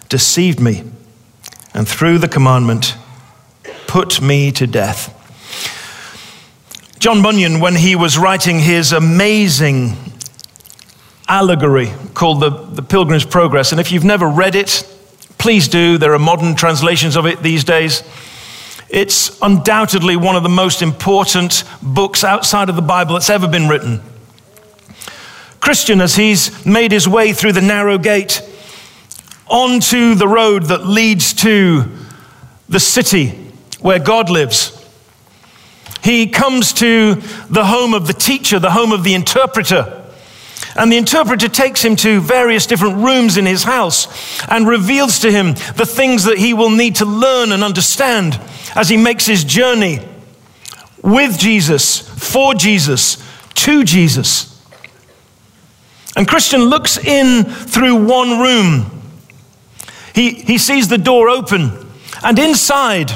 deceived 0.10 0.60
me 0.60 0.84
and 1.78 1.88
through 1.88 2.18
the 2.18 2.28
commandment, 2.28 2.96
put 3.86 4.20
me 4.20 4.52
to 4.52 4.66
death. 4.66 5.14
John 6.98 7.22
Bunyan, 7.22 7.60
when 7.60 7.76
he 7.76 7.96
was 7.96 8.18
writing 8.18 8.58
his 8.60 8.92
amazing 8.92 9.96
allegory 11.28 11.92
called 12.14 12.40
the, 12.40 12.50
the 12.50 12.82
Pilgrim's 12.82 13.26
Progress, 13.26 13.72
and 13.72 13.82
if 13.82 13.92
you've 13.92 14.04
never 14.04 14.28
read 14.28 14.56
it, 14.56 14.88
please 15.38 15.68
do. 15.68 15.98
There 15.98 16.14
are 16.14 16.20
modern 16.20 16.56
translations 16.56 17.16
of 17.16 17.26
it 17.26 17.42
these 17.42 17.64
days. 17.64 18.04
It's 18.90 19.38
undoubtedly 19.42 20.16
one 20.16 20.36
of 20.36 20.44
the 20.44 20.50
most 20.50 20.82
important 20.82 21.64
books 21.82 22.24
outside 22.24 22.70
of 22.70 22.76
the 22.76 22.82
Bible 22.82 23.14
that's 23.14 23.30
ever 23.30 23.48
been 23.48 23.68
written. 23.68 24.02
Christian, 25.60 26.00
as 26.00 26.16
he's 26.16 26.66
made 26.66 26.92
his 26.92 27.08
way 27.08 27.34
through 27.34 27.52
the 27.52 27.62
narrow 27.62 27.98
gate, 27.98 28.42
onto 29.48 30.16
the 30.16 30.28
road 30.28 30.64
that 30.64 30.86
leads 30.86 31.34
to 31.34 31.86
the 32.70 32.80
city 32.80 33.30
where 33.80 34.00
God 34.00 34.30
lives. 34.30 34.74
He 36.04 36.28
comes 36.28 36.74
to 36.74 37.16
the 37.50 37.66
home 37.66 37.94
of 37.94 38.08
the 38.08 38.14
teacher, 38.14 38.60
the 38.60 38.72
home 38.72 38.92
of 38.92 39.04
the 39.04 39.14
interpreter. 39.14 40.07
And 40.78 40.92
the 40.92 40.98
interpreter 40.98 41.48
takes 41.48 41.84
him 41.84 41.96
to 41.98 42.22
various 42.22 42.68
different 42.68 42.98
rooms 42.98 43.38
in 43.38 43.46
his 43.46 43.64
house 43.64 44.08
and 44.48 44.68
reveals 44.68 45.20
to 45.20 45.32
him 45.32 45.54
the 45.76 45.86
things 45.86 46.26
that 46.26 46.38
he 46.38 46.54
will 46.54 46.70
need 46.70 46.96
to 46.98 47.06
learn 47.06 47.52
and 47.52 47.64
understand 47.64 48.40
as 48.76 48.88
he 48.88 48.98
makes 48.98 49.26
his 49.26 49.44
journey 49.44 50.00
with 51.02 51.40
Jesus, 51.40 52.00
for 52.00 52.54
Jesus, 52.54 53.18
to 53.56 53.84
Jesus. 53.84 54.62
And 56.16 56.28
Christian 56.28 56.62
looks 56.62 56.98
in 56.98 57.44
through 57.44 58.06
one 58.06 58.40
room 58.40 58.98
he, 60.18 60.32
he 60.32 60.58
sees 60.58 60.88
the 60.88 60.98
door 60.98 61.30
open, 61.30 61.72
and 62.24 62.40
inside 62.40 63.12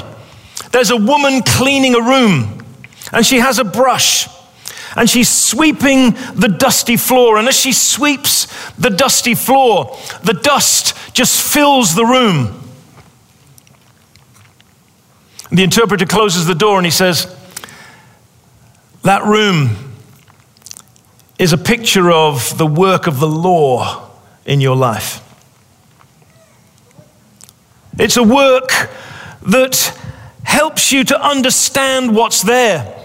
there's 0.70 0.92
a 0.92 0.96
woman 0.96 1.42
cleaning 1.42 1.96
a 1.96 2.00
room, 2.00 2.64
and 3.12 3.26
she 3.26 3.40
has 3.40 3.58
a 3.58 3.64
brush. 3.64 4.28
And 4.96 5.08
she's 5.08 5.28
sweeping 5.28 6.10
the 6.34 6.54
dusty 6.58 6.96
floor. 6.96 7.38
And 7.38 7.48
as 7.48 7.58
she 7.58 7.72
sweeps 7.72 8.46
the 8.72 8.90
dusty 8.90 9.34
floor, 9.34 9.96
the 10.22 10.34
dust 10.34 11.14
just 11.14 11.40
fills 11.40 11.94
the 11.94 12.04
room. 12.04 12.58
The 15.50 15.62
interpreter 15.62 16.06
closes 16.06 16.46
the 16.46 16.54
door 16.54 16.78
and 16.78 16.86
he 16.86 16.90
says, 16.90 17.34
That 19.02 19.24
room 19.24 19.94
is 21.38 21.52
a 21.52 21.58
picture 21.58 22.10
of 22.10 22.56
the 22.56 22.66
work 22.66 23.06
of 23.06 23.18
the 23.18 23.28
law 23.28 24.10
in 24.44 24.60
your 24.60 24.76
life. 24.76 25.20
It's 27.98 28.16
a 28.16 28.22
work 28.22 28.90
that 29.42 29.98
helps 30.44 30.92
you 30.92 31.04
to 31.04 31.20
understand 31.20 32.14
what's 32.14 32.42
there 32.42 33.01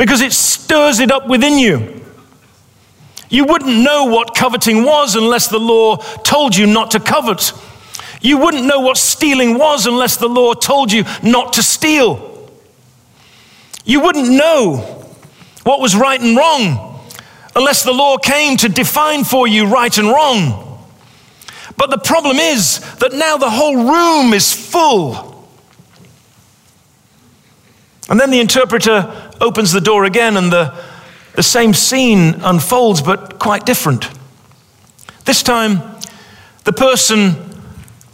because 0.00 0.22
it 0.22 0.32
stirs 0.32 0.98
it 0.98 1.12
up 1.12 1.28
within 1.28 1.58
you. 1.58 2.00
You 3.28 3.44
wouldn't 3.44 3.82
know 3.82 4.06
what 4.06 4.34
coveting 4.34 4.82
was 4.82 5.14
unless 5.14 5.48
the 5.48 5.58
law 5.58 5.98
told 5.98 6.56
you 6.56 6.66
not 6.66 6.92
to 6.92 7.00
covet. 7.00 7.52
You 8.22 8.38
wouldn't 8.38 8.64
know 8.64 8.80
what 8.80 8.96
stealing 8.96 9.58
was 9.58 9.86
unless 9.86 10.16
the 10.16 10.26
law 10.26 10.54
told 10.54 10.90
you 10.90 11.04
not 11.22 11.52
to 11.52 11.62
steal. 11.62 12.50
You 13.84 14.00
wouldn't 14.00 14.30
know 14.30 14.78
what 15.64 15.80
was 15.80 15.94
right 15.94 16.18
and 16.18 16.34
wrong 16.34 16.98
unless 17.54 17.82
the 17.82 17.92
law 17.92 18.16
came 18.16 18.56
to 18.56 18.70
define 18.70 19.22
for 19.22 19.46
you 19.46 19.66
right 19.66 19.98
and 19.98 20.08
wrong. 20.08 20.82
But 21.76 21.90
the 21.90 21.98
problem 21.98 22.38
is 22.38 22.80
that 23.00 23.12
now 23.12 23.36
the 23.36 23.50
whole 23.50 23.76
room 23.76 24.32
is 24.32 24.50
full. 24.50 25.46
And 28.08 28.18
then 28.18 28.30
the 28.30 28.40
interpreter 28.40 29.29
opens 29.40 29.72
the 29.72 29.80
door 29.80 30.04
again, 30.04 30.36
and 30.36 30.52
the, 30.52 30.74
the 31.34 31.42
same 31.42 31.74
scene 31.74 32.40
unfolds, 32.42 33.02
but 33.02 33.38
quite 33.38 33.64
different. 33.64 34.08
This 35.24 35.42
time, 35.42 35.80
the 36.64 36.72
person 36.72 37.34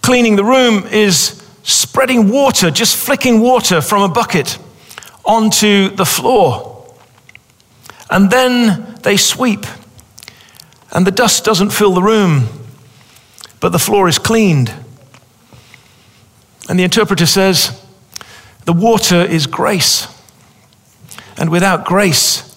cleaning 0.02 0.36
the 0.36 0.44
room 0.44 0.86
is 0.86 1.42
spreading 1.62 2.30
water, 2.30 2.70
just 2.70 2.96
flicking 2.96 3.40
water 3.40 3.80
from 3.80 4.02
a 4.02 4.08
bucket 4.08 4.58
onto 5.24 5.90
the 5.90 6.06
floor. 6.06 6.94
And 8.08 8.30
then 8.30 8.98
they 9.02 9.16
sweep, 9.16 9.66
and 10.92 11.06
the 11.06 11.10
dust 11.10 11.44
doesn't 11.44 11.70
fill 11.70 11.92
the 11.92 12.02
room, 12.02 12.48
but 13.58 13.70
the 13.70 13.78
floor 13.78 14.08
is 14.08 14.18
cleaned. 14.18 14.72
And 16.68 16.78
the 16.78 16.84
interpreter 16.84 17.26
says, 17.26 17.82
The 18.64 18.72
water 18.72 19.22
is 19.22 19.46
grace, 19.46 20.06
and 21.38 21.50
without 21.50 21.84
grace, 21.84 22.56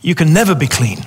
you 0.00 0.14
can 0.14 0.32
never 0.32 0.54
be 0.54 0.66
clean. 0.66 1.06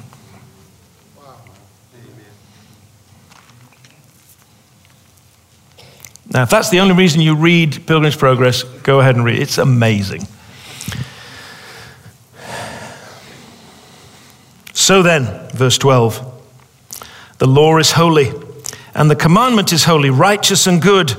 Now, 6.31 6.43
if 6.43 6.49
that's 6.49 6.69
the 6.69 6.79
only 6.79 6.95
reason 6.95 7.21
you 7.21 7.35
read 7.35 7.85
Pilgrim's 7.87 8.15
Progress, 8.15 8.63
go 8.63 8.99
ahead 8.99 9.15
and 9.15 9.23
read 9.23 9.37
it. 9.37 9.41
It's 9.43 9.57
amazing. 9.57 10.27
So 14.73 15.01
then, 15.01 15.49
verse 15.51 15.77
12 15.77 16.33
the 17.37 17.47
law 17.47 17.77
is 17.77 17.91
holy, 17.91 18.31
and 18.93 19.11
the 19.11 19.15
commandment 19.15 19.73
is 19.73 19.83
holy, 19.83 20.09
righteous, 20.09 20.67
and 20.67 20.81
good. 20.81 21.15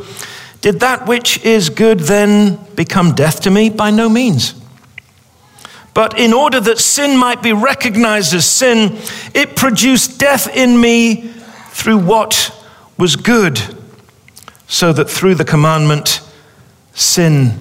Did 0.63 0.81
that 0.81 1.07
which 1.07 1.45
is 1.45 1.69
good 1.69 2.01
then 2.01 2.59
become 2.75 3.15
death 3.15 3.43
to 3.43 3.51
me? 3.51 3.69
By 3.69 3.91
no 3.91 4.09
means. 4.09 4.55
But 5.97 6.19
in 6.19 6.35
order 6.35 6.61
that 6.61 6.79
sin 6.79 7.17
might 7.17 7.43
be 7.43 7.55
recognized 7.55 8.35
as 8.35 8.45
sin, 8.45 8.99
it 9.35 9.57
produced 9.57 10.19
death 10.19 10.47
in 10.55 10.79
me 10.79 11.33
through 11.71 12.01
what 12.01 12.55
was 12.99 13.17
good, 13.17 13.59
so 14.69 14.93
that 14.93 15.09
through 15.09 15.37
the 15.37 15.45
commandment, 15.47 16.21
sin 16.93 17.59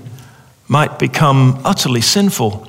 might 0.68 1.00
become 1.00 1.62
utterly 1.64 2.02
sinful. 2.02 2.68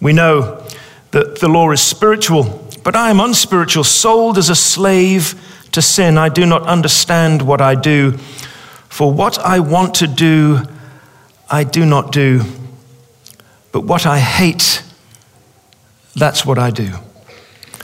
We 0.00 0.12
know 0.12 0.64
that 1.10 1.40
the 1.40 1.48
law 1.48 1.72
is 1.72 1.80
spiritual, 1.80 2.64
but 2.84 2.94
I 2.94 3.10
am 3.10 3.18
unspiritual, 3.18 3.82
sold 3.82 4.38
as 4.38 4.50
a 4.50 4.54
slave 4.54 5.34
to 5.72 5.82
sin. 5.82 6.16
I 6.16 6.28
do 6.28 6.46
not 6.46 6.62
understand 6.62 7.42
what 7.42 7.60
I 7.60 7.74
do, 7.74 8.12
for 8.88 9.12
what 9.12 9.36
I 9.40 9.58
want 9.58 9.96
to 9.96 10.06
do, 10.06 10.60
I 11.50 11.64
do 11.64 11.84
not 11.84 12.12
do, 12.12 12.44
but 13.72 13.82
what 13.82 14.06
I 14.06 14.18
hate, 14.18 14.82
that's 16.14 16.44
what 16.44 16.58
I 16.58 16.70
do. 16.70 16.92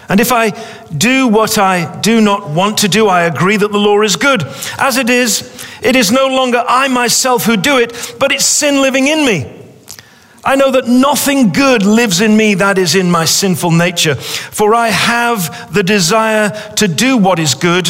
And 0.08 0.20
if 0.20 0.30
I 0.30 0.50
do 0.96 1.26
what 1.26 1.58
I 1.58 2.00
do 2.00 2.20
not 2.20 2.48
want 2.48 2.78
to 2.78 2.88
do, 2.88 3.08
I 3.08 3.22
agree 3.22 3.56
that 3.56 3.72
the 3.72 3.78
law 3.78 4.02
is 4.02 4.16
good. 4.16 4.44
As 4.78 4.96
it 4.98 5.10
is, 5.10 5.66
it 5.82 5.96
is 5.96 6.12
no 6.12 6.28
longer 6.28 6.62
I 6.66 6.88
myself 6.88 7.44
who 7.44 7.56
do 7.56 7.78
it, 7.78 8.14
but 8.18 8.30
it's 8.30 8.44
sin 8.44 8.82
living 8.82 9.08
in 9.08 9.26
me. 9.26 9.52
I 10.44 10.54
know 10.54 10.70
that 10.70 10.86
nothing 10.86 11.50
good 11.50 11.84
lives 11.84 12.20
in 12.20 12.36
me 12.36 12.54
that 12.54 12.78
is 12.78 12.94
in 12.94 13.10
my 13.10 13.24
sinful 13.24 13.72
nature, 13.72 14.14
for 14.14 14.76
I 14.76 14.88
have 14.88 15.74
the 15.74 15.82
desire 15.82 16.50
to 16.76 16.86
do 16.86 17.16
what 17.16 17.40
is 17.40 17.54
good, 17.54 17.88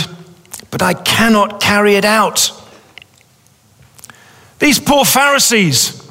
but 0.71 0.81
I 0.81 0.95
cannot 0.95 1.61
carry 1.61 1.97
it 1.97 2.07
out. 2.07 2.51
These 4.59 4.79
poor 4.79 5.05
Pharisees, 5.05 6.06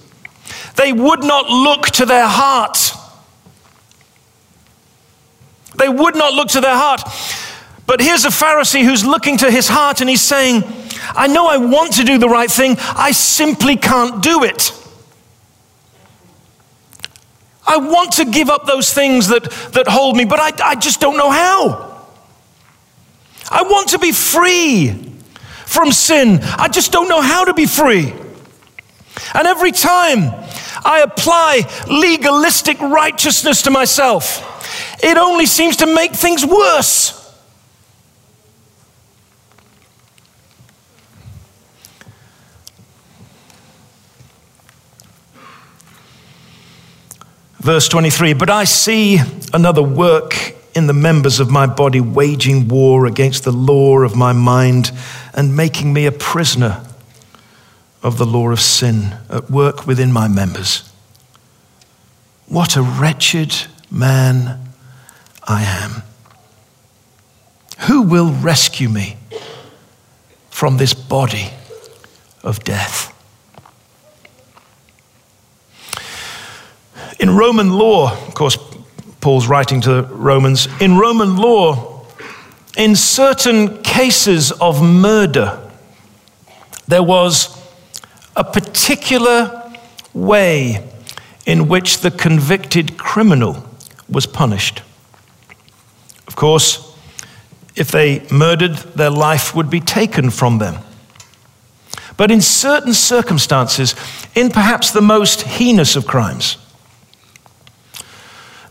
they 0.75 0.91
would 0.91 1.23
not 1.23 1.49
look 1.49 1.87
to 1.87 2.05
their 2.05 2.27
heart. 2.27 2.77
They 5.77 5.89
would 5.89 6.15
not 6.15 6.33
look 6.33 6.49
to 6.49 6.61
their 6.61 6.75
heart. 6.75 7.01
But 7.85 8.01
here's 8.01 8.25
a 8.25 8.29
Pharisee 8.29 8.83
who's 8.83 9.05
looking 9.05 9.37
to 9.37 9.51
his 9.51 9.67
heart 9.67 10.01
and 10.01 10.09
he's 10.09 10.21
saying, 10.21 10.63
I 11.15 11.27
know 11.27 11.47
I 11.47 11.57
want 11.57 11.93
to 11.93 12.03
do 12.03 12.17
the 12.17 12.29
right 12.29 12.49
thing, 12.49 12.77
I 12.79 13.11
simply 13.11 13.75
can't 13.75 14.23
do 14.23 14.43
it. 14.43 14.71
I 17.67 17.77
want 17.77 18.13
to 18.13 18.25
give 18.25 18.49
up 18.49 18.65
those 18.65 18.93
things 18.93 19.27
that, 19.29 19.43
that 19.73 19.87
hold 19.87 20.15
me, 20.15 20.25
but 20.25 20.39
I, 20.39 20.71
I 20.71 20.75
just 20.75 20.99
don't 20.99 21.17
know 21.17 21.31
how. 21.31 22.07
I 23.49 23.63
want 23.63 23.89
to 23.89 23.99
be 23.99 24.11
free 24.11 24.89
from 25.65 25.91
sin. 25.91 26.39
I 26.41 26.67
just 26.67 26.91
don't 26.91 27.09
know 27.09 27.21
how 27.21 27.45
to 27.45 27.53
be 27.53 27.65
free. 27.65 28.13
And 29.33 29.47
every 29.47 29.71
time 29.71 30.44
I 30.85 31.01
apply 31.01 31.63
legalistic 31.89 32.79
righteousness 32.79 33.63
to 33.63 33.71
myself, 33.71 34.53
it 35.03 35.17
only 35.17 35.47
seems 35.47 35.77
to 35.77 35.87
make 35.87 36.13
things 36.13 36.45
worse. 36.45 37.21
Verse 47.59 47.87
23 47.87 48.33
But 48.33 48.51
I 48.51 48.65
see 48.65 49.19
another 49.51 49.81
work 49.81 50.55
in 50.75 50.85
the 50.85 50.93
members 50.93 51.39
of 51.39 51.49
my 51.49 51.65
body, 51.65 51.99
waging 51.99 52.67
war 52.67 53.07
against 53.07 53.43
the 53.43 53.51
law 53.51 54.01
of 54.01 54.15
my 54.15 54.33
mind 54.33 54.91
and 55.33 55.57
making 55.57 55.91
me 55.91 56.05
a 56.05 56.11
prisoner 56.11 56.85
of 58.05 58.19
the 58.19 58.25
law 58.25 58.51
of 58.51 58.61
sin 58.61 59.17
at 59.31 59.49
work 59.49 59.87
within 59.87 60.11
my 60.11 60.27
members. 60.27 60.87
What 62.47 62.75
a 62.75 62.83
wretched 62.83 63.55
man 63.89 64.59
I 65.47 65.63
am. 65.63 66.03
Who 67.87 68.03
will 68.03 68.31
rescue 68.31 68.89
me 68.89 69.17
from 70.51 70.77
this 70.77 70.93
body 70.93 71.49
of 72.43 72.63
death? 72.63 73.11
In 77.19 77.35
Roman 77.35 77.71
law, 77.71 78.11
of 78.27 78.35
course, 78.35 78.55
Paul's 79.19 79.47
writing 79.47 79.81
to 79.81 79.89
the 79.89 80.03
Romans, 80.03 80.67
in 80.79 80.99
Roman 80.99 81.37
law, 81.37 82.05
in 82.77 82.95
certain 82.95 83.81
cases 83.81 84.51
of 84.51 84.83
murder, 84.83 85.59
there 86.87 87.01
was 87.01 87.64
a 88.35 88.43
particular 88.43 89.71
way 90.13 90.87
in 91.45 91.67
which 91.67 91.99
the 91.99 92.11
convicted 92.11 92.97
criminal 92.97 93.63
was 94.09 94.25
punished. 94.25 94.81
Of 96.27 96.35
course, 96.35 96.95
if 97.75 97.91
they 97.91 98.25
murdered, 98.31 98.77
their 98.95 99.09
life 99.09 99.55
would 99.55 99.69
be 99.69 99.79
taken 99.79 100.29
from 100.29 100.57
them. 100.57 100.77
But 102.17 102.31
in 102.31 102.41
certain 102.41 102.93
circumstances, 102.93 103.93
in 104.35 104.49
perhaps 104.49 104.91
the 104.91 105.01
most 105.01 105.41
heinous 105.41 105.95
of 105.95 106.07
crimes, 106.07 106.57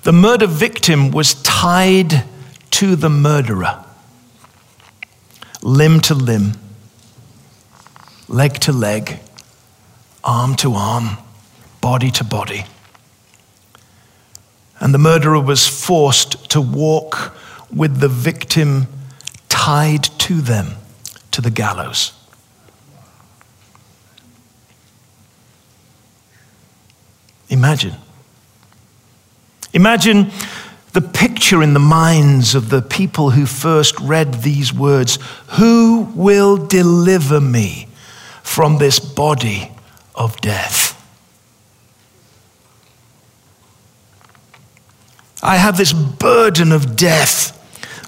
the 0.02 0.12
murder 0.12 0.46
victim 0.46 1.10
was 1.10 1.34
tied 1.42 2.24
to 2.72 2.96
the 2.96 3.10
murderer, 3.10 3.84
limb 5.62 6.00
to 6.00 6.14
limb, 6.14 6.52
leg 8.28 8.54
to 8.60 8.72
leg, 8.72 9.20
arm 10.24 10.56
to 10.56 10.72
arm, 10.74 11.18
body 11.80 12.10
to 12.12 12.24
body. 12.24 12.64
And 14.80 14.92
the 14.92 14.98
murderer 14.98 15.40
was 15.40 15.66
forced 15.66 16.50
to 16.50 16.60
walk 16.60 17.36
with 17.74 18.00
the 18.00 18.08
victim 18.08 18.86
tied 19.48 20.04
to 20.20 20.40
them 20.40 20.76
to 21.30 21.40
the 21.40 21.50
gallows. 21.50 22.12
Imagine 27.48 27.94
Imagine 29.74 30.30
the 30.92 31.00
picture 31.00 31.60
in 31.60 31.74
the 31.74 31.80
minds 31.80 32.54
of 32.54 32.70
the 32.70 32.80
people 32.80 33.30
who 33.30 33.44
first 33.44 33.98
read 33.98 34.34
these 34.34 34.72
words 34.72 35.18
Who 35.58 36.12
will 36.14 36.56
deliver 36.56 37.40
me 37.40 37.88
from 38.44 38.78
this 38.78 39.00
body 39.00 39.73
of 40.14 40.40
death? 40.40 40.92
I 45.42 45.56
have 45.56 45.76
this 45.76 45.92
burden 45.92 46.72
of 46.72 46.96
death, 46.96 47.52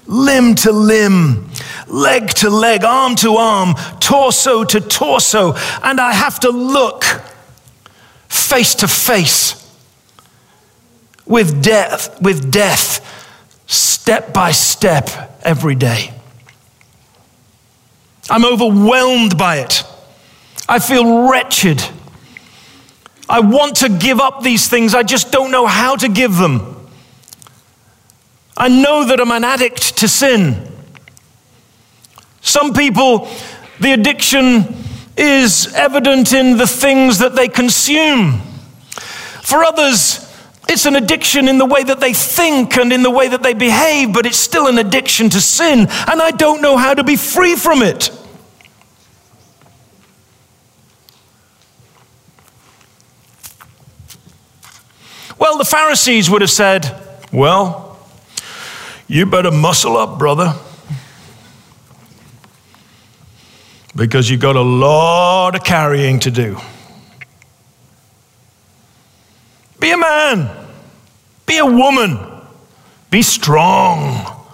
limb 0.07 0.55
to 0.55 0.71
limb, 0.71 1.49
leg 1.87 2.29
to 2.29 2.49
leg, 2.49 2.83
arm 2.83 3.15
to 3.17 3.35
arm, 3.35 3.75
torso 3.99 4.63
to 4.63 4.81
torso, 4.81 5.53
and 5.83 6.01
I 6.01 6.13
have 6.13 6.39
to 6.41 6.49
look 6.49 7.03
face 8.27 8.73
to 8.75 8.87
face 8.87 9.63
with 11.27 11.61
death, 11.61 12.19
with 12.21 12.51
death, 12.51 13.03
step 13.67 14.33
by 14.33 14.51
step 14.51 15.39
every 15.43 15.75
day. 15.75 16.13
I'm 18.29 18.45
overwhelmed 18.45 19.37
by 19.37 19.57
it. 19.57 19.83
I 20.67 20.79
feel 20.79 21.29
wretched. 21.29 21.81
I 23.29 23.41
want 23.41 23.77
to 23.77 23.89
give 23.89 24.19
up 24.19 24.41
these 24.41 24.67
things, 24.67 24.95
I 24.95 25.03
just 25.03 25.31
don't 25.31 25.51
know 25.51 25.65
how 25.65 25.95
to 25.97 26.07
give 26.07 26.37
them. 26.37 26.87
I 28.55 28.69
know 28.69 29.05
that 29.05 29.19
I'm 29.19 29.31
an 29.31 29.43
addict 29.43 29.97
to 29.97 30.07
sin. 30.07 30.71
Some 32.41 32.73
people, 32.73 33.29
the 33.79 33.91
addiction 33.91 34.75
is 35.17 35.73
evident 35.73 36.31
in 36.31 36.57
the 36.57 36.67
things 36.67 37.19
that 37.19 37.35
they 37.35 37.47
consume. 37.47 38.41
For 39.41 39.63
others, 39.63 40.23
it's 40.69 40.85
an 40.85 40.95
addiction 40.95 41.47
in 41.47 41.57
the 41.57 41.65
way 41.65 41.83
that 41.83 41.99
they 41.99 42.13
think 42.13 42.77
and 42.77 42.91
in 42.91 43.03
the 43.03 43.11
way 43.11 43.27
that 43.27 43.43
they 43.43 43.53
behave, 43.53 44.13
but 44.13 44.25
it's 44.25 44.37
still 44.37 44.67
an 44.67 44.77
addiction 44.77 45.29
to 45.29 45.41
sin, 45.41 45.79
and 45.79 46.21
I 46.21 46.31
don't 46.31 46.61
know 46.61 46.77
how 46.77 46.93
to 46.93 47.03
be 47.03 47.15
free 47.15 47.55
from 47.55 47.81
it. 47.81 48.11
The 55.57 55.65
Pharisees 55.65 56.29
would 56.29 56.41
have 56.41 56.51
said, 56.51 56.85
Well, 57.33 57.97
you 59.07 59.25
better 59.25 59.49
muscle 59.49 59.97
up, 59.97 60.19
brother. 60.19 60.53
Because 63.95 64.29
you've 64.29 64.41
got 64.41 64.55
a 64.55 64.61
lot 64.61 65.55
of 65.55 65.63
carrying 65.63 66.19
to 66.19 66.29
do. 66.29 66.59
Be 69.79 69.91
a 69.91 69.97
man. 69.97 70.67
Be 71.47 71.57
a 71.57 71.65
woman. 71.65 72.19
Be 73.09 73.23
strong. 73.23 74.45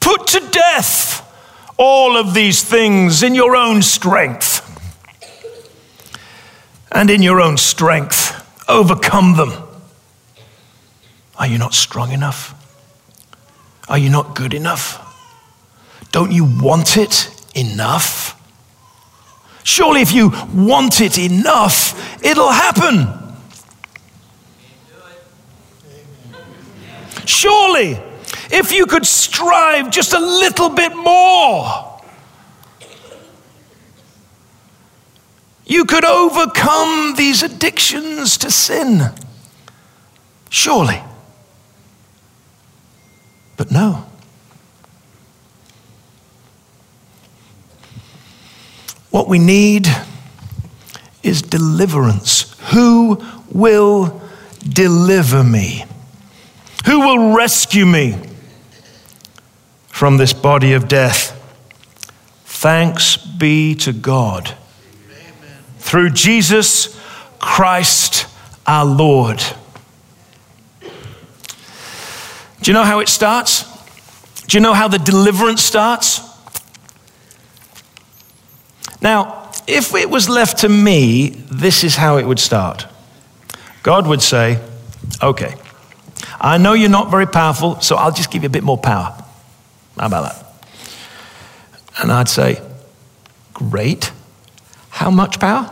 Put 0.00 0.26
to 0.28 0.40
death 0.50 1.22
all 1.78 2.18
of 2.18 2.34
these 2.34 2.62
things 2.62 3.22
in 3.22 3.34
your 3.34 3.56
own 3.56 3.80
strength. 3.80 4.60
And 6.92 7.08
in 7.08 7.22
your 7.22 7.40
own 7.40 7.56
strength, 7.56 8.44
overcome 8.68 9.36
them. 9.36 9.63
Are 11.44 11.46
you 11.46 11.58
not 11.58 11.74
strong 11.74 12.10
enough? 12.12 12.54
Are 13.86 13.98
you 13.98 14.08
not 14.08 14.34
good 14.34 14.54
enough? 14.54 14.98
Don't 16.10 16.32
you 16.32 16.42
want 16.42 16.96
it 16.96 17.28
enough? 17.54 18.40
Surely, 19.62 20.00
if 20.00 20.10
you 20.10 20.32
want 20.54 21.02
it 21.02 21.18
enough, 21.18 22.24
it'll 22.24 22.50
happen. 22.50 23.08
Surely, 27.26 28.00
if 28.50 28.72
you 28.72 28.86
could 28.86 29.04
strive 29.04 29.90
just 29.90 30.14
a 30.14 30.18
little 30.18 30.70
bit 30.70 30.96
more, 30.96 32.00
you 35.66 35.84
could 35.84 36.06
overcome 36.06 37.16
these 37.16 37.42
addictions 37.42 38.38
to 38.38 38.50
sin. 38.50 39.12
Surely. 40.48 41.02
But 43.56 43.70
no. 43.70 44.06
What 49.10 49.28
we 49.28 49.38
need 49.38 49.86
is 51.22 51.40
deliverance. 51.40 52.54
Who 52.72 53.24
will 53.50 54.20
deliver 54.68 55.44
me? 55.44 55.84
Who 56.86 57.00
will 57.00 57.34
rescue 57.34 57.86
me 57.86 58.16
from 59.86 60.16
this 60.16 60.32
body 60.32 60.72
of 60.72 60.88
death? 60.88 61.30
Thanks 62.44 63.16
be 63.16 63.74
to 63.76 63.92
God. 63.92 64.54
Amen. 65.08 65.64
Through 65.78 66.10
Jesus 66.10 67.00
Christ 67.38 68.26
our 68.66 68.84
Lord. 68.84 69.42
Do 72.64 72.70
you 72.70 72.72
know 72.72 72.82
how 72.82 73.00
it 73.00 73.10
starts? 73.10 73.64
Do 74.46 74.56
you 74.56 74.62
know 74.62 74.72
how 74.72 74.88
the 74.88 74.98
deliverance 74.98 75.62
starts? 75.62 76.22
Now, 79.02 79.52
if 79.66 79.94
it 79.94 80.08
was 80.08 80.30
left 80.30 80.60
to 80.60 80.68
me, 80.70 81.28
this 81.28 81.84
is 81.84 81.96
how 81.96 82.16
it 82.16 82.24
would 82.26 82.38
start. 82.38 82.86
God 83.82 84.06
would 84.06 84.22
say, 84.22 84.62
okay, 85.22 85.56
I 86.40 86.56
know 86.56 86.72
you're 86.72 86.88
not 86.88 87.10
very 87.10 87.26
powerful, 87.26 87.82
so 87.82 87.96
I'll 87.96 88.12
just 88.12 88.30
give 88.30 88.42
you 88.42 88.46
a 88.46 88.50
bit 88.50 88.64
more 88.64 88.78
power. 88.78 89.14
How 89.98 90.06
about 90.06 90.32
that? 90.32 90.46
And 92.00 92.10
I'd 92.10 92.30
say, 92.30 92.62
Great. 93.52 94.10
How 94.88 95.10
much 95.10 95.38
power? 95.38 95.70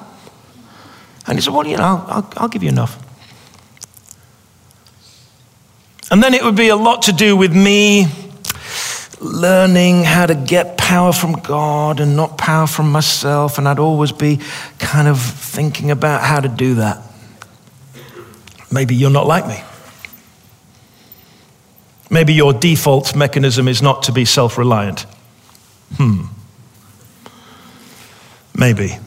And 1.27 1.39
he 1.39 1.43
said, 1.43 1.55
Well, 1.55 1.67
you 1.67 1.79
know, 1.79 2.05
I'll, 2.07 2.33
I'll 2.37 2.49
give 2.49 2.63
you 2.63 2.69
enough. 2.69 3.02
And 6.13 6.23
then 6.23 6.35
it 6.35 6.45
would 6.45 6.57
be 6.57 6.69
a 6.69 6.77
lot 6.77 7.03
to 7.03 7.13
do 7.13 7.35
with 7.35 7.57
me 7.57 8.07
learning 9.19 10.05
how 10.05 10.27
to 10.27 10.35
get 10.35 10.77
power 10.77 11.11
from 11.11 11.33
God 11.33 12.01
and 12.01 12.17
not 12.17 12.37
power 12.37 12.67
from 12.67 12.93
myself. 12.93 13.57
And 13.57 13.67
I'd 13.67 13.79
always 13.79 14.13
be 14.13 14.39
kind 14.79 15.09
of 15.09 15.19
thinking 15.19 15.91
about 15.91 16.21
how 16.21 16.39
to 16.39 16.49
do 16.49 16.75
that. 16.75 17.03
Maybe 18.71 18.95
you're 18.95 19.09
not 19.09 19.27
like 19.27 19.47
me. 19.47 19.63
Maybe 22.11 22.35
your 22.35 22.53
default 22.53 23.17
mechanism 23.17 23.67
is 23.67 23.81
not 23.81 24.03
to 24.03 24.13
be 24.13 24.27
self 24.27 24.59
reliant. 24.59 25.07
Hmm. 25.97 26.25
Maybe. 28.55 28.99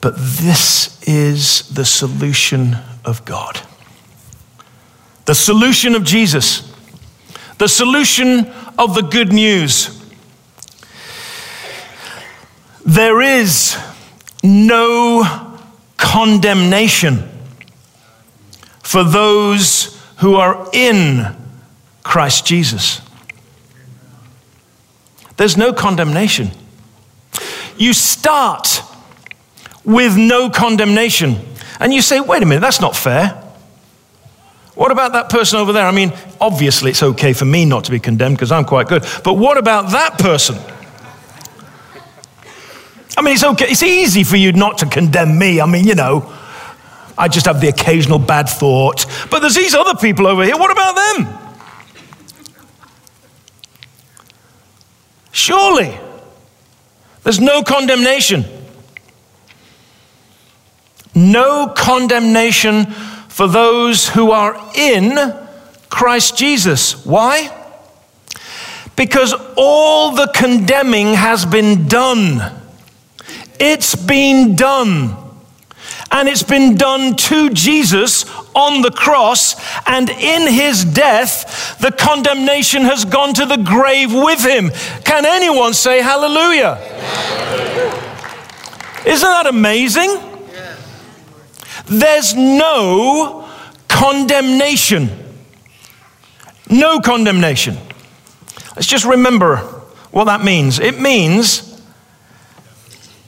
But 0.00 0.16
this 0.16 1.02
is 1.06 1.68
the 1.68 1.84
solution 1.84 2.78
of 3.04 3.24
God. 3.24 3.60
The 5.26 5.34
solution 5.34 5.94
of 5.94 6.04
Jesus. 6.04 6.72
The 7.58 7.68
solution 7.68 8.46
of 8.78 8.94
the 8.94 9.02
good 9.02 9.32
news. 9.32 10.00
There 12.84 13.20
is 13.20 13.76
no 14.42 15.58
condemnation 15.96 17.28
for 18.82 19.02
those 19.02 20.00
who 20.18 20.36
are 20.36 20.68
in 20.72 21.34
Christ 22.02 22.46
Jesus. 22.46 23.00
There's 25.36 25.56
no 25.56 25.72
condemnation. 25.72 26.50
You 27.76 27.92
start 27.92 28.82
with 29.84 30.16
no 30.16 30.50
condemnation. 30.50 31.36
And 31.80 31.92
you 31.92 32.02
say, 32.02 32.20
wait 32.20 32.42
a 32.42 32.46
minute, 32.46 32.60
that's 32.60 32.80
not 32.80 32.94
fair. 32.96 33.40
What 34.74 34.90
about 34.90 35.12
that 35.12 35.28
person 35.28 35.58
over 35.58 35.72
there? 35.72 35.86
I 35.86 35.92
mean, 35.92 36.12
obviously 36.40 36.90
it's 36.90 37.02
okay 37.02 37.32
for 37.32 37.44
me 37.44 37.64
not 37.64 37.84
to 37.84 37.90
be 37.90 38.00
condemned 38.00 38.36
because 38.36 38.50
I'm 38.50 38.64
quite 38.64 38.88
good. 38.88 39.04
But 39.22 39.34
what 39.34 39.56
about 39.56 39.92
that 39.92 40.18
person? 40.18 40.56
I 43.16 43.22
mean, 43.22 43.34
it's 43.34 43.44
okay. 43.44 43.66
It's 43.66 43.82
easy 43.84 44.24
for 44.24 44.36
you 44.36 44.52
not 44.52 44.78
to 44.78 44.86
condemn 44.86 45.38
me. 45.38 45.60
I 45.60 45.66
mean, 45.66 45.86
you 45.86 45.94
know, 45.94 46.32
I 47.16 47.28
just 47.28 47.46
have 47.46 47.60
the 47.60 47.68
occasional 47.68 48.18
bad 48.18 48.48
thought. 48.48 49.06
But 49.30 49.38
there's 49.40 49.54
these 49.54 49.74
other 49.74 49.94
people 49.94 50.26
over 50.26 50.42
here. 50.42 50.56
What 50.56 50.72
about 50.72 50.96
them? 50.96 51.38
Surely, 55.30 55.96
there's 57.22 57.40
no 57.40 57.62
condemnation. 57.62 58.44
No 61.14 61.68
condemnation 61.68 62.86
for 63.28 63.46
those 63.46 64.08
who 64.08 64.30
are 64.30 64.60
in 64.74 65.34
Christ 65.88 66.36
Jesus. 66.36 67.04
Why? 67.04 67.50
Because 68.96 69.34
all 69.56 70.12
the 70.12 70.30
condemning 70.34 71.14
has 71.14 71.44
been 71.44 71.86
done. 71.88 72.60
It's 73.58 73.94
been 73.94 74.56
done 74.56 75.16
and 76.14 76.28
it's 76.28 76.42
been 76.44 76.76
done 76.76 77.16
to 77.16 77.50
Jesus 77.50 78.24
on 78.54 78.82
the 78.82 78.90
cross, 78.92 79.56
and 79.84 80.08
in 80.08 80.52
his 80.52 80.84
death, 80.84 81.76
the 81.80 81.90
condemnation 81.90 82.82
has 82.82 83.04
gone 83.04 83.34
to 83.34 83.44
the 83.44 83.56
grave 83.56 84.14
with 84.14 84.44
him. 84.44 84.70
Can 85.04 85.26
anyone 85.26 85.74
say 85.74 86.00
hallelujah? 86.00 86.78
Isn't 89.04 89.28
that 89.28 89.46
amazing? 89.48 90.33
There's 91.86 92.34
no 92.34 93.48
condemnation. 93.88 95.10
No 96.70 97.00
condemnation. 97.00 97.76
Let's 98.74 98.86
just 98.86 99.04
remember 99.04 99.58
what 100.10 100.24
that 100.24 100.42
means. 100.44 100.78
It 100.78 101.00
means 101.00 101.80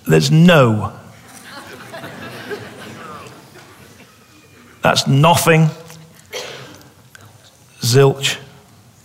there's 0.06 0.30
no 0.30 0.92
That's 4.86 5.08
nothing. 5.08 5.66
Zilch. 7.80 8.38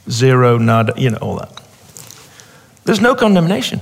zero, 0.08 0.60
nada, 0.60 0.94
you 0.96 1.10
know, 1.10 1.18
all 1.18 1.38
that. 1.38 1.60
There's 2.84 3.02
no 3.02 3.16
condemnation. 3.16 3.82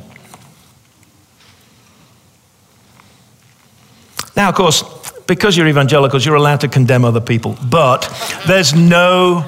Now, 4.39 4.47
of 4.47 4.55
course, 4.55 4.83
because 5.27 5.57
you're 5.57 5.67
evangelicals, 5.67 6.25
you're 6.25 6.35
allowed 6.35 6.61
to 6.61 6.69
condemn 6.69 7.03
other 7.03 7.19
people, 7.19 7.57
but 7.69 8.07
there's 8.47 8.73
no. 8.73 9.43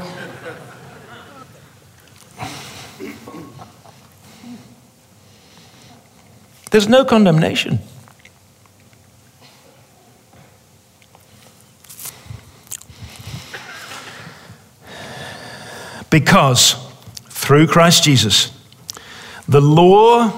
There's 6.71 6.89
no 6.89 7.05
condemnation. 7.05 7.79
Because 16.09 16.75
through 17.29 17.67
Christ 17.67 18.03
Jesus, 18.03 18.51
the 19.47 19.61
law 19.61 20.33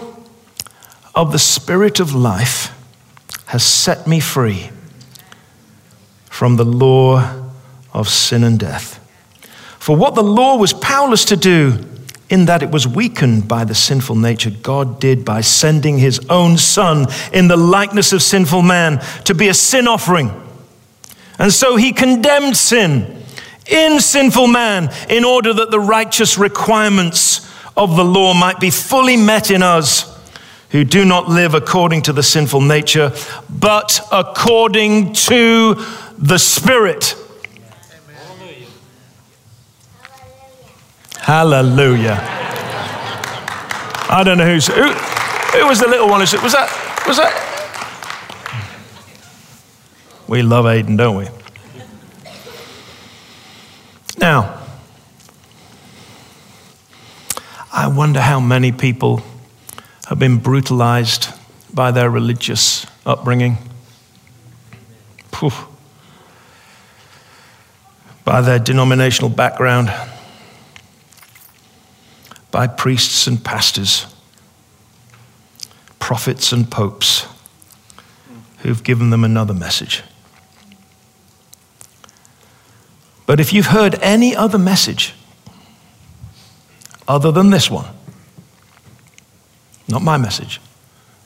of 1.16 1.32
the 1.32 1.40
Spirit 1.40 2.00
of 2.00 2.14
life 2.14 2.73
has 3.54 3.64
set 3.64 4.08
me 4.08 4.20
free 4.20 4.72
from 6.26 6.56
the 6.56 6.66
law 6.66 7.52
of 7.94 8.10
sin 8.10 8.44
and 8.44 8.60
death. 8.60 9.00
For 9.78 9.96
what 9.96 10.16
the 10.16 10.24
law 10.24 10.58
was 10.58 10.74
powerless 10.74 11.24
to 11.26 11.36
do, 11.36 11.86
in 12.32 12.46
that 12.46 12.64
it 12.64 12.72
was 12.72 12.88
weakened 12.88 13.48
by 13.48 13.64
the 13.64 13.76
sinful 13.76 14.16
nature, 14.16 14.50
God 14.50 15.00
did 15.00 15.24
by 15.24 15.42
sending 15.42 16.00
his 16.00 16.20
own 16.32 16.58
Son 16.58 17.06
in 17.32 17.48
the 17.48 17.56
likeness 17.56 18.12
of 18.12 18.24
sinful 18.24 18.64
man 18.64 19.00
to 19.26 19.36
be 19.36 19.50
a 19.50 19.54
sin 19.54 19.88
offering. 19.88 20.32
And 21.38 21.54
so 21.54 21.76
he 21.76 21.94
condemned 21.94 22.58
sin 22.58 23.24
in 23.68 24.00
sinful 24.00 24.48
man 24.48 24.92
in 25.12 25.24
order 25.24 25.54
that 25.54 25.70
the 25.70 25.80
righteous 25.80 26.40
requirements 26.40 27.48
of 27.78 27.96
the 27.98 28.04
law 28.04 28.34
might 28.34 28.60
be 28.60 28.72
fully 28.72 29.16
met 29.16 29.52
in 29.52 29.62
us 29.62 30.12
who 30.74 30.84
do 30.84 31.06
not 31.06 31.30
live 31.30 31.54
according 31.54 32.02
to 32.02 32.12
the 32.12 32.24
sinful 32.24 32.60
nature, 32.60 33.14
but 33.48 34.02
according 34.12 35.14
to 35.14 35.76
the 36.18 36.40
Spirit. 36.40 37.16
Hallelujah. 41.20 42.16
Hallelujah. 42.16 42.18
I 44.10 44.24
don't 44.26 44.40
know 44.40 44.46
who's 44.46 44.66
who, 44.66 44.74
who 44.84 45.68
was 45.68 45.80
the 45.80 45.88
little 45.88 46.10
one. 46.10 46.22
Was 46.22 46.32
that 46.32 47.04
was 47.06 47.18
that? 47.18 47.40
We 50.28 50.42
love 50.42 50.66
Aiden, 50.66 50.98
don't 50.98 51.18
we? 51.18 51.28
Now, 54.18 54.60
I 57.72 57.88
wonder 57.88 58.20
how 58.20 58.40
many 58.40 58.72
people 58.72 59.22
have 60.14 60.20
been 60.20 60.38
brutalized 60.38 61.30
by 61.74 61.90
their 61.90 62.08
religious 62.08 62.86
upbringing, 63.04 63.58
Poof. 65.32 65.66
by 68.24 68.40
their 68.40 68.60
denominational 68.60 69.28
background, 69.28 69.92
by 72.52 72.68
priests 72.68 73.26
and 73.26 73.44
pastors, 73.44 74.06
prophets 75.98 76.52
and 76.52 76.70
popes 76.70 77.26
who've 78.60 78.84
given 78.84 79.10
them 79.10 79.24
another 79.24 79.56
message. 79.56 80.04
But 83.26 83.40
if 83.40 83.52
you've 83.52 83.66
heard 83.66 83.96
any 83.96 84.36
other 84.36 84.60
message 84.60 85.16
other 87.08 87.32
than 87.32 87.50
this 87.50 87.72
one, 87.72 87.88
not 89.88 90.02
my 90.02 90.18
message, 90.18 90.62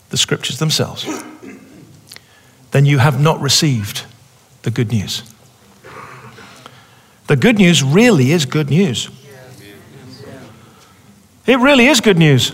the 0.09 0.17
scriptures 0.17 0.59
themselves, 0.59 1.05
then 2.71 2.85
you 2.85 2.97
have 2.97 3.21
not 3.21 3.39
received 3.41 4.05
the 4.63 4.71
good 4.71 4.91
news. 4.91 5.23
The 7.27 7.35
good 7.35 7.57
news 7.57 7.83
really 7.83 8.31
is 8.31 8.45
good 8.45 8.69
news. 8.69 9.09
It 11.45 11.59
really 11.59 11.87
is 11.87 12.01
good 12.01 12.17
news. 12.17 12.51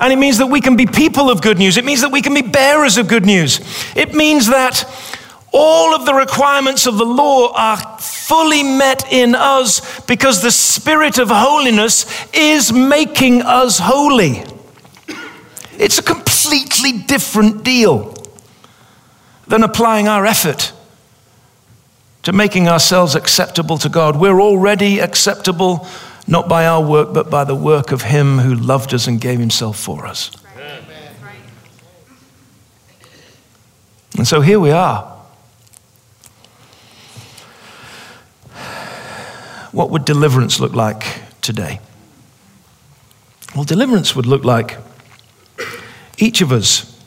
And 0.00 0.12
it 0.12 0.16
means 0.16 0.38
that 0.38 0.46
we 0.46 0.60
can 0.60 0.76
be 0.76 0.86
people 0.86 1.30
of 1.30 1.42
good 1.42 1.58
news. 1.58 1.76
It 1.76 1.84
means 1.84 2.00
that 2.00 2.10
we 2.10 2.22
can 2.22 2.32
be 2.32 2.42
bearers 2.42 2.96
of 2.96 3.06
good 3.06 3.26
news. 3.26 3.60
It 3.94 4.14
means 4.14 4.46
that 4.46 4.84
all 5.52 5.94
of 5.94 6.06
the 6.06 6.14
requirements 6.14 6.86
of 6.86 6.96
the 6.96 7.04
law 7.04 7.52
are 7.54 7.98
fully 7.98 8.62
met 8.62 9.12
in 9.12 9.34
us 9.34 10.00
because 10.02 10.42
the 10.42 10.50
Spirit 10.50 11.18
of 11.18 11.28
holiness 11.28 12.06
is 12.32 12.72
making 12.72 13.42
us 13.42 13.78
holy. 13.80 14.44
It's 15.80 15.98
a 15.98 16.02
completely 16.02 16.92
different 16.92 17.64
deal 17.64 18.14
than 19.48 19.62
applying 19.62 20.08
our 20.08 20.26
effort 20.26 20.72
to 22.22 22.32
making 22.32 22.68
ourselves 22.68 23.14
acceptable 23.14 23.78
to 23.78 23.88
God. 23.88 24.20
We're 24.20 24.42
already 24.42 24.98
acceptable 24.98 25.86
not 26.26 26.50
by 26.50 26.66
our 26.66 26.84
work, 26.84 27.14
but 27.14 27.30
by 27.30 27.44
the 27.44 27.54
work 27.54 27.92
of 27.92 28.02
Him 28.02 28.38
who 28.40 28.54
loved 28.54 28.92
us 28.92 29.06
and 29.06 29.18
gave 29.18 29.38
Himself 29.38 29.78
for 29.78 30.06
us. 30.06 30.30
And 34.18 34.28
so 34.28 34.42
here 34.42 34.60
we 34.60 34.70
are. 34.70 35.16
what 39.72 39.88
would 39.88 40.04
deliverance 40.04 40.60
look 40.60 40.74
like 40.74 41.22
today? 41.40 41.80
Well, 43.54 43.64
deliverance 43.64 44.14
would 44.14 44.26
look 44.26 44.44
like 44.44 44.76
each 46.20 46.40
of 46.40 46.52
us 46.52 46.98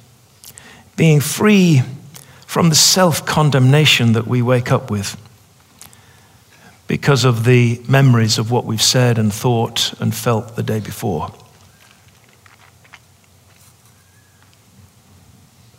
being 0.96 1.20
free 1.20 1.82
from 2.46 2.70
the 2.70 2.76
self 2.76 3.26
condemnation 3.26 4.14
that 4.14 4.28
we 4.28 4.42
wake 4.42 4.72
up 4.72 4.92
with 4.92 5.18
because 6.88 7.26
of 7.26 7.46
the 7.46 7.82
memories 7.88 8.38
of 8.38 8.52
what 8.52 8.66
we've 8.66 8.82
said 8.82 9.18
and 9.18 9.34
thought 9.34 9.94
and 10.00 10.14
felt 10.14 10.56
the 10.56 10.64
day 10.64 10.80
before. 10.80 11.32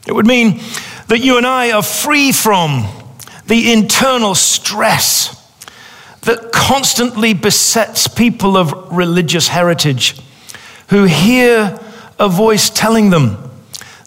It 0.06 0.12
would 0.12 0.26
mean 0.26 0.60
that 1.08 1.20
you 1.20 1.36
and 1.36 1.46
I 1.46 1.72
are 1.72 1.82
free 1.82 2.32
from 2.32 2.86
the 3.46 3.72
internal 3.72 4.34
stress 4.34 5.40
that 6.22 6.52
constantly 6.52 7.34
besets 7.34 8.08
people 8.08 8.56
of 8.56 8.72
religious 8.90 9.48
heritage 9.48 10.20
who 10.88 11.04
hear 11.04 11.78
a 12.18 12.28
voice 12.28 12.70
telling 12.70 13.10
them 13.10 13.50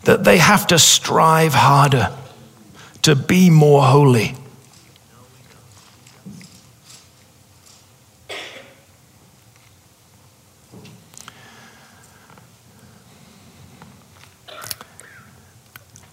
that 0.04 0.24
they 0.24 0.38
have 0.38 0.68
to 0.68 0.80
strive 0.80 1.54
harder 1.54 2.12
to 3.02 3.16
be 3.16 3.50
more 3.50 3.84
holy. 3.84 4.36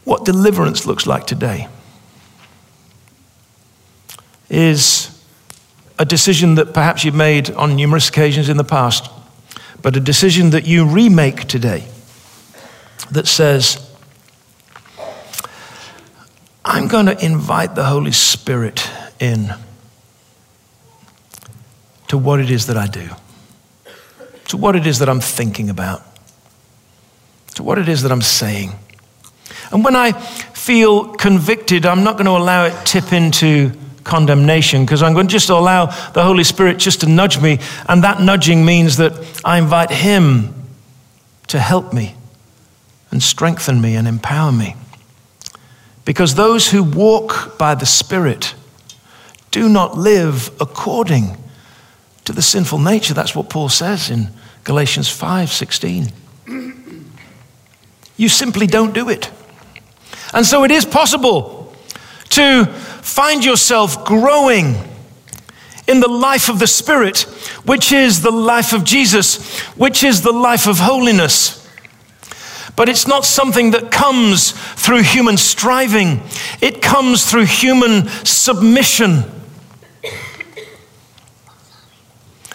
What 0.05 0.25
deliverance 0.25 0.87
looks 0.87 1.07
like 1.07 1.27
today 1.27 1.69
is 4.51 5.11
a 5.99 6.05
decision 6.05 6.57
that 6.57 6.75
perhaps 6.75 7.05
you've 7.05 7.15
made 7.15 7.51
on 7.53 7.75
numerous 7.75 8.09
occasions 8.09 8.49
in 8.49 8.57
the 8.57 8.65
past, 8.65 9.11
but 9.85 9.95
a 9.97 10.01
decision 10.01 10.49
that 10.49 10.67
you 10.67 10.87
remake 10.87 11.45
today 11.45 11.87
that 13.11 13.27
says, 13.27 13.95
I'm 16.65 16.89
going 16.89 17.05
to 17.05 17.23
invite 17.23 17.75
the 17.75 17.85
Holy 17.85 18.13
Spirit 18.13 18.89
in 19.21 19.53
to 22.09 22.17
what 22.17 22.41
it 22.41 22.51
is 22.51 22.67
that 22.69 22.79
I 22.79 22.87
do, 22.87 23.11
to 24.49 24.57
what 24.57 24.75
it 24.75 24.87
is 24.87 25.01
that 25.01 25.09
I'm 25.11 25.21
thinking 25.21 25.69
about, 25.69 26.03
to 27.57 27.63
what 27.63 27.79
it 27.79 27.87
is 27.87 28.01
that 28.05 28.11
I'm 28.11 28.23
saying. 28.23 28.73
And 29.71 29.85
when 29.85 29.97
I 29.97 30.13
feel 30.13 31.13
convicted, 31.13 31.85
I'm 31.85 32.03
not 32.03 32.15
going 32.15 32.25
to 32.25 32.31
allow 32.31 32.65
it 32.65 32.87
tip 32.87 33.13
into 33.13 33.71
condemnation 34.05 34.85
because 34.85 35.03
I'm 35.03 35.15
going 35.15 35.27
to 35.27 35.33
just 35.33 35.49
allow 35.49 35.87
the 35.87 36.23
Holy 36.23 36.45
Spirit 36.45 36.79
just 36.79 37.01
to 37.01 37.09
nudge 37.09 37.41
me. 37.41 37.59
And 37.89 38.05
that 38.05 38.21
nudging 38.21 38.65
means 38.65 38.99
that 38.99 39.13
I 39.45 39.59
invite 39.59 39.91
Him 39.91 40.55
to 41.49 41.59
help 41.59 41.93
me 41.93 42.15
and 43.11 43.23
strengthen 43.23 43.81
me 43.81 43.97
and 43.97 44.07
empower 44.07 44.53
me. 44.53 44.77
Because 46.05 46.35
those 46.35 46.71
who 46.71 46.83
walk 46.83 47.59
by 47.59 47.75
the 47.75 47.87
Spirit 47.87 48.55
do 49.51 49.69
not 49.69 49.97
live 49.97 50.51
according 50.61 51.37
to 52.25 52.33
the 52.33 52.43
sinful 52.43 52.79
nature. 52.79 53.15
That's 53.15 53.35
what 53.35 53.49
Paul 53.49 53.69
says 53.69 54.11
in 54.11 54.29
Galatians 54.65 55.09
5 55.09 55.51
16. 55.51 56.13
You 58.17 58.29
simply 58.29 58.67
don't 58.67 58.95
do 58.95 59.09
it. 59.09 59.31
And 60.33 60.45
so 60.45 60.65
it 60.65 60.71
is 60.71 60.85
possible 60.85 61.54
to 62.35 62.67
find 62.67 63.45
yourself 63.45 64.05
growing 64.05 64.75
in 65.87 66.01
the 66.01 66.09
life 66.09 66.49
of 66.49 66.59
the 66.59 66.67
Spirit, 66.67 67.21
which 67.65 67.93
is 67.93 68.23
the 68.23 68.31
life 68.31 68.73
of 68.73 68.85
Jesus, 68.85 69.61
which 69.73 70.03
is 70.03 70.23
the 70.23 70.33
life 70.33 70.67
of 70.67 70.79
holiness. 70.79 71.61
But 72.77 72.89
it's 72.89 73.07
not 73.07 73.25
something 73.25 73.71
that 73.71 73.93
comes 73.93 74.53
through 74.53 75.03
human 75.03 75.37
striving, 75.37 76.23
it 76.61 76.83
comes 76.83 77.31
through 77.31 77.47
human 77.47 78.09
submission. 78.25 79.25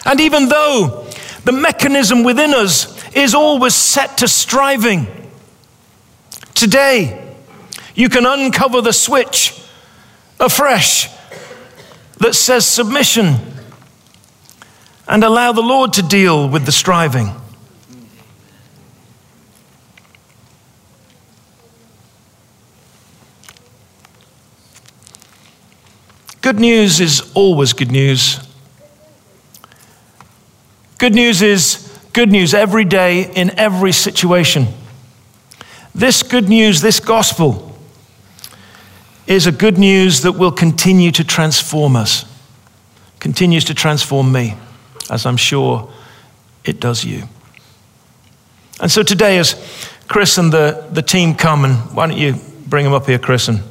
And 0.04 0.20
even 0.20 0.48
though 0.48 1.06
the 1.44 1.52
mechanism 1.52 2.22
within 2.24 2.52
us 2.52 2.96
is 3.14 3.34
always 3.34 3.74
set 3.74 4.18
to 4.18 4.28
striving, 4.28 5.06
today 6.54 7.34
you 7.94 8.08
can 8.08 8.26
uncover 8.26 8.80
the 8.80 8.92
switch 8.92 9.60
afresh 10.40 11.08
that 12.18 12.34
says 12.34 12.66
submission 12.66 13.36
and 15.06 15.22
allow 15.22 15.52
the 15.52 15.60
Lord 15.60 15.92
to 15.94 16.02
deal 16.02 16.48
with 16.48 16.66
the 16.66 16.72
striving. 16.72 17.34
Good 26.40 26.58
news 26.58 27.00
is 27.00 27.30
always 27.34 27.72
good 27.72 27.92
news. 27.92 28.40
Good 30.98 31.14
news 31.14 31.42
is 31.42 31.98
good 32.12 32.30
news 32.30 32.54
every 32.54 32.84
day 32.84 33.30
in 33.34 33.50
every 33.58 33.92
situation. 33.92 34.68
This 35.94 36.22
good 36.22 36.48
news, 36.48 36.80
this 36.80 37.00
gospel, 37.00 37.69
is 39.30 39.46
a 39.46 39.52
good 39.52 39.78
news 39.78 40.22
that 40.22 40.32
will 40.32 40.50
continue 40.50 41.12
to 41.12 41.22
transform 41.22 41.94
us, 41.94 42.24
continues 43.20 43.64
to 43.64 43.74
transform 43.74 44.32
me, 44.32 44.56
as 45.08 45.24
I'm 45.24 45.36
sure 45.36 45.88
it 46.64 46.80
does 46.80 47.04
you. 47.04 47.28
And 48.80 48.90
so 48.90 49.04
today, 49.04 49.38
as 49.38 49.54
Chris 50.08 50.36
and 50.36 50.52
the, 50.52 50.84
the 50.90 51.02
team 51.02 51.36
come, 51.36 51.64
and 51.64 51.76
why 51.94 52.08
don't 52.08 52.18
you 52.18 52.34
bring 52.66 52.84
them 52.84 52.92
up 52.92 53.06
here, 53.06 53.20
Chris, 53.20 53.46
and 53.46 53.62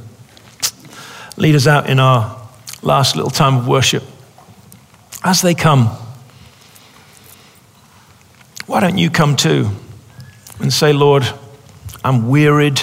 lead 1.35 1.55
us 1.55 1.67
out 1.67 1.89
in 1.89 1.99
our 1.99 2.39
last 2.81 3.17
little 3.17 3.31
time 3.31 3.57
of 3.57 3.67
worship. 3.67 4.03
As 5.25 5.41
they 5.41 5.55
come, 5.55 5.87
why 8.65 8.79
don't 8.79 8.97
you 8.97 9.09
come 9.09 9.35
too 9.35 9.71
and 10.59 10.71
say, 10.71 10.93
Lord, 10.93 11.27
I'm 12.01 12.29
wearied 12.29 12.81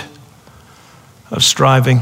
of 1.31 1.43
striving. 1.43 2.01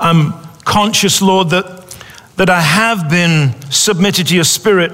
I'm 0.00 0.32
conscious, 0.64 1.22
Lord, 1.22 1.50
that, 1.50 1.96
that 2.36 2.50
I 2.50 2.60
have 2.60 3.08
been 3.08 3.54
submitted 3.70 4.28
to 4.28 4.34
your 4.34 4.44
spirit 4.44 4.92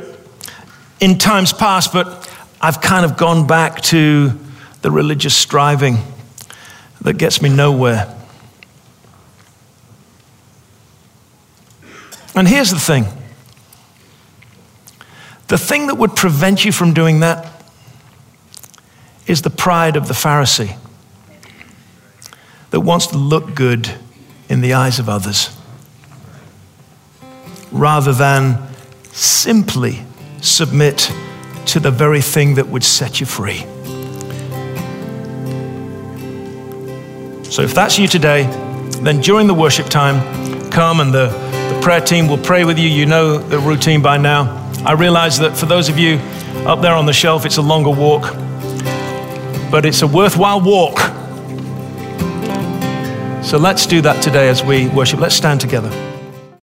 in 1.01 1.19
times 1.19 1.53
past, 1.53 1.93
but 1.93 2.29
I've 2.61 2.81
kind 2.81 3.05
of 3.05 3.17
gone 3.17 3.47
back 3.47 3.81
to 3.83 4.39
the 4.83 4.91
religious 4.91 5.35
striving 5.35 5.99
that 7.01 7.15
gets 7.15 7.41
me 7.41 7.49
nowhere. 7.49 8.15
And 12.35 12.47
here's 12.47 12.71
the 12.71 12.79
thing 12.79 13.07
the 15.49 15.59
thing 15.59 15.89
that 15.89 15.97
would 15.97 16.15
prevent 16.15 16.65
you 16.65 16.71
from 16.71 16.95
doing 16.95 17.21
that 17.21 17.65
is 19.27 19.43
the 19.43 19.51
pride 19.51 19.97
of 19.97 20.07
the 20.07 20.15
Pharisee 20.15 20.77
that 22.71 22.81
wants 22.81 23.09
to 23.09 23.19
look 23.19 23.55
good 23.55 23.93
in 24.51 24.61
the 24.61 24.75
eyes 24.75 24.99
of 24.99 25.09
others 25.09 25.57
rather 27.73 28.13
than 28.13 28.59
simply 29.13 30.03
submit 30.43 31.11
to 31.67 31.79
the 31.79 31.91
very 31.91 32.21
thing 32.21 32.57
that 32.57 32.67
would 32.67 32.85
set 32.85 33.21
you 33.21 33.27
free. 33.27 33.61
So, 37.51 37.63
if 37.63 37.75
that's 37.75 37.99
you 37.99 38.09
today, 38.09 38.43
then 39.03 39.21
during 39.21 39.47
the 39.47 39.55
worship 39.55 39.87
time, 39.87 40.71
come 40.71 41.01
and 41.01 41.13
the 41.13 41.29
prayer 41.83 42.01
team 42.01 42.29
will 42.29 42.39
pray 42.39 42.65
with 42.65 42.79
you. 42.79 42.89
You 42.89 43.07
know 43.07 43.39
the 43.39 43.59
routine 43.59 44.03
by 44.03 44.19
now. 44.19 44.57
I 44.85 44.93
realize 44.93 45.39
that 45.39 45.57
for 45.57 45.67
those 45.67 45.89
of 45.89 45.99
you 45.99 46.17
up 46.67 46.81
there 46.81 46.95
on 46.95 47.07
the 47.07 47.13
shelf, 47.13 47.47
it's 47.47 47.57
a 47.57 47.63
longer 47.63 47.91
walk, 47.91 48.35
but 49.71 49.85
it's 49.87 50.03
a 50.03 50.07
worthwhile 50.07 50.61
walk. 50.61 50.99
So 53.43 53.59
let's 53.59 53.87
do 53.87 54.01
that 54.03 54.23
today 54.23 54.49
as 54.49 54.63
we 54.63 54.89
worship. 54.89 55.21
Let's 55.21 55.35
stand 55.35 55.61
together. 55.61 56.10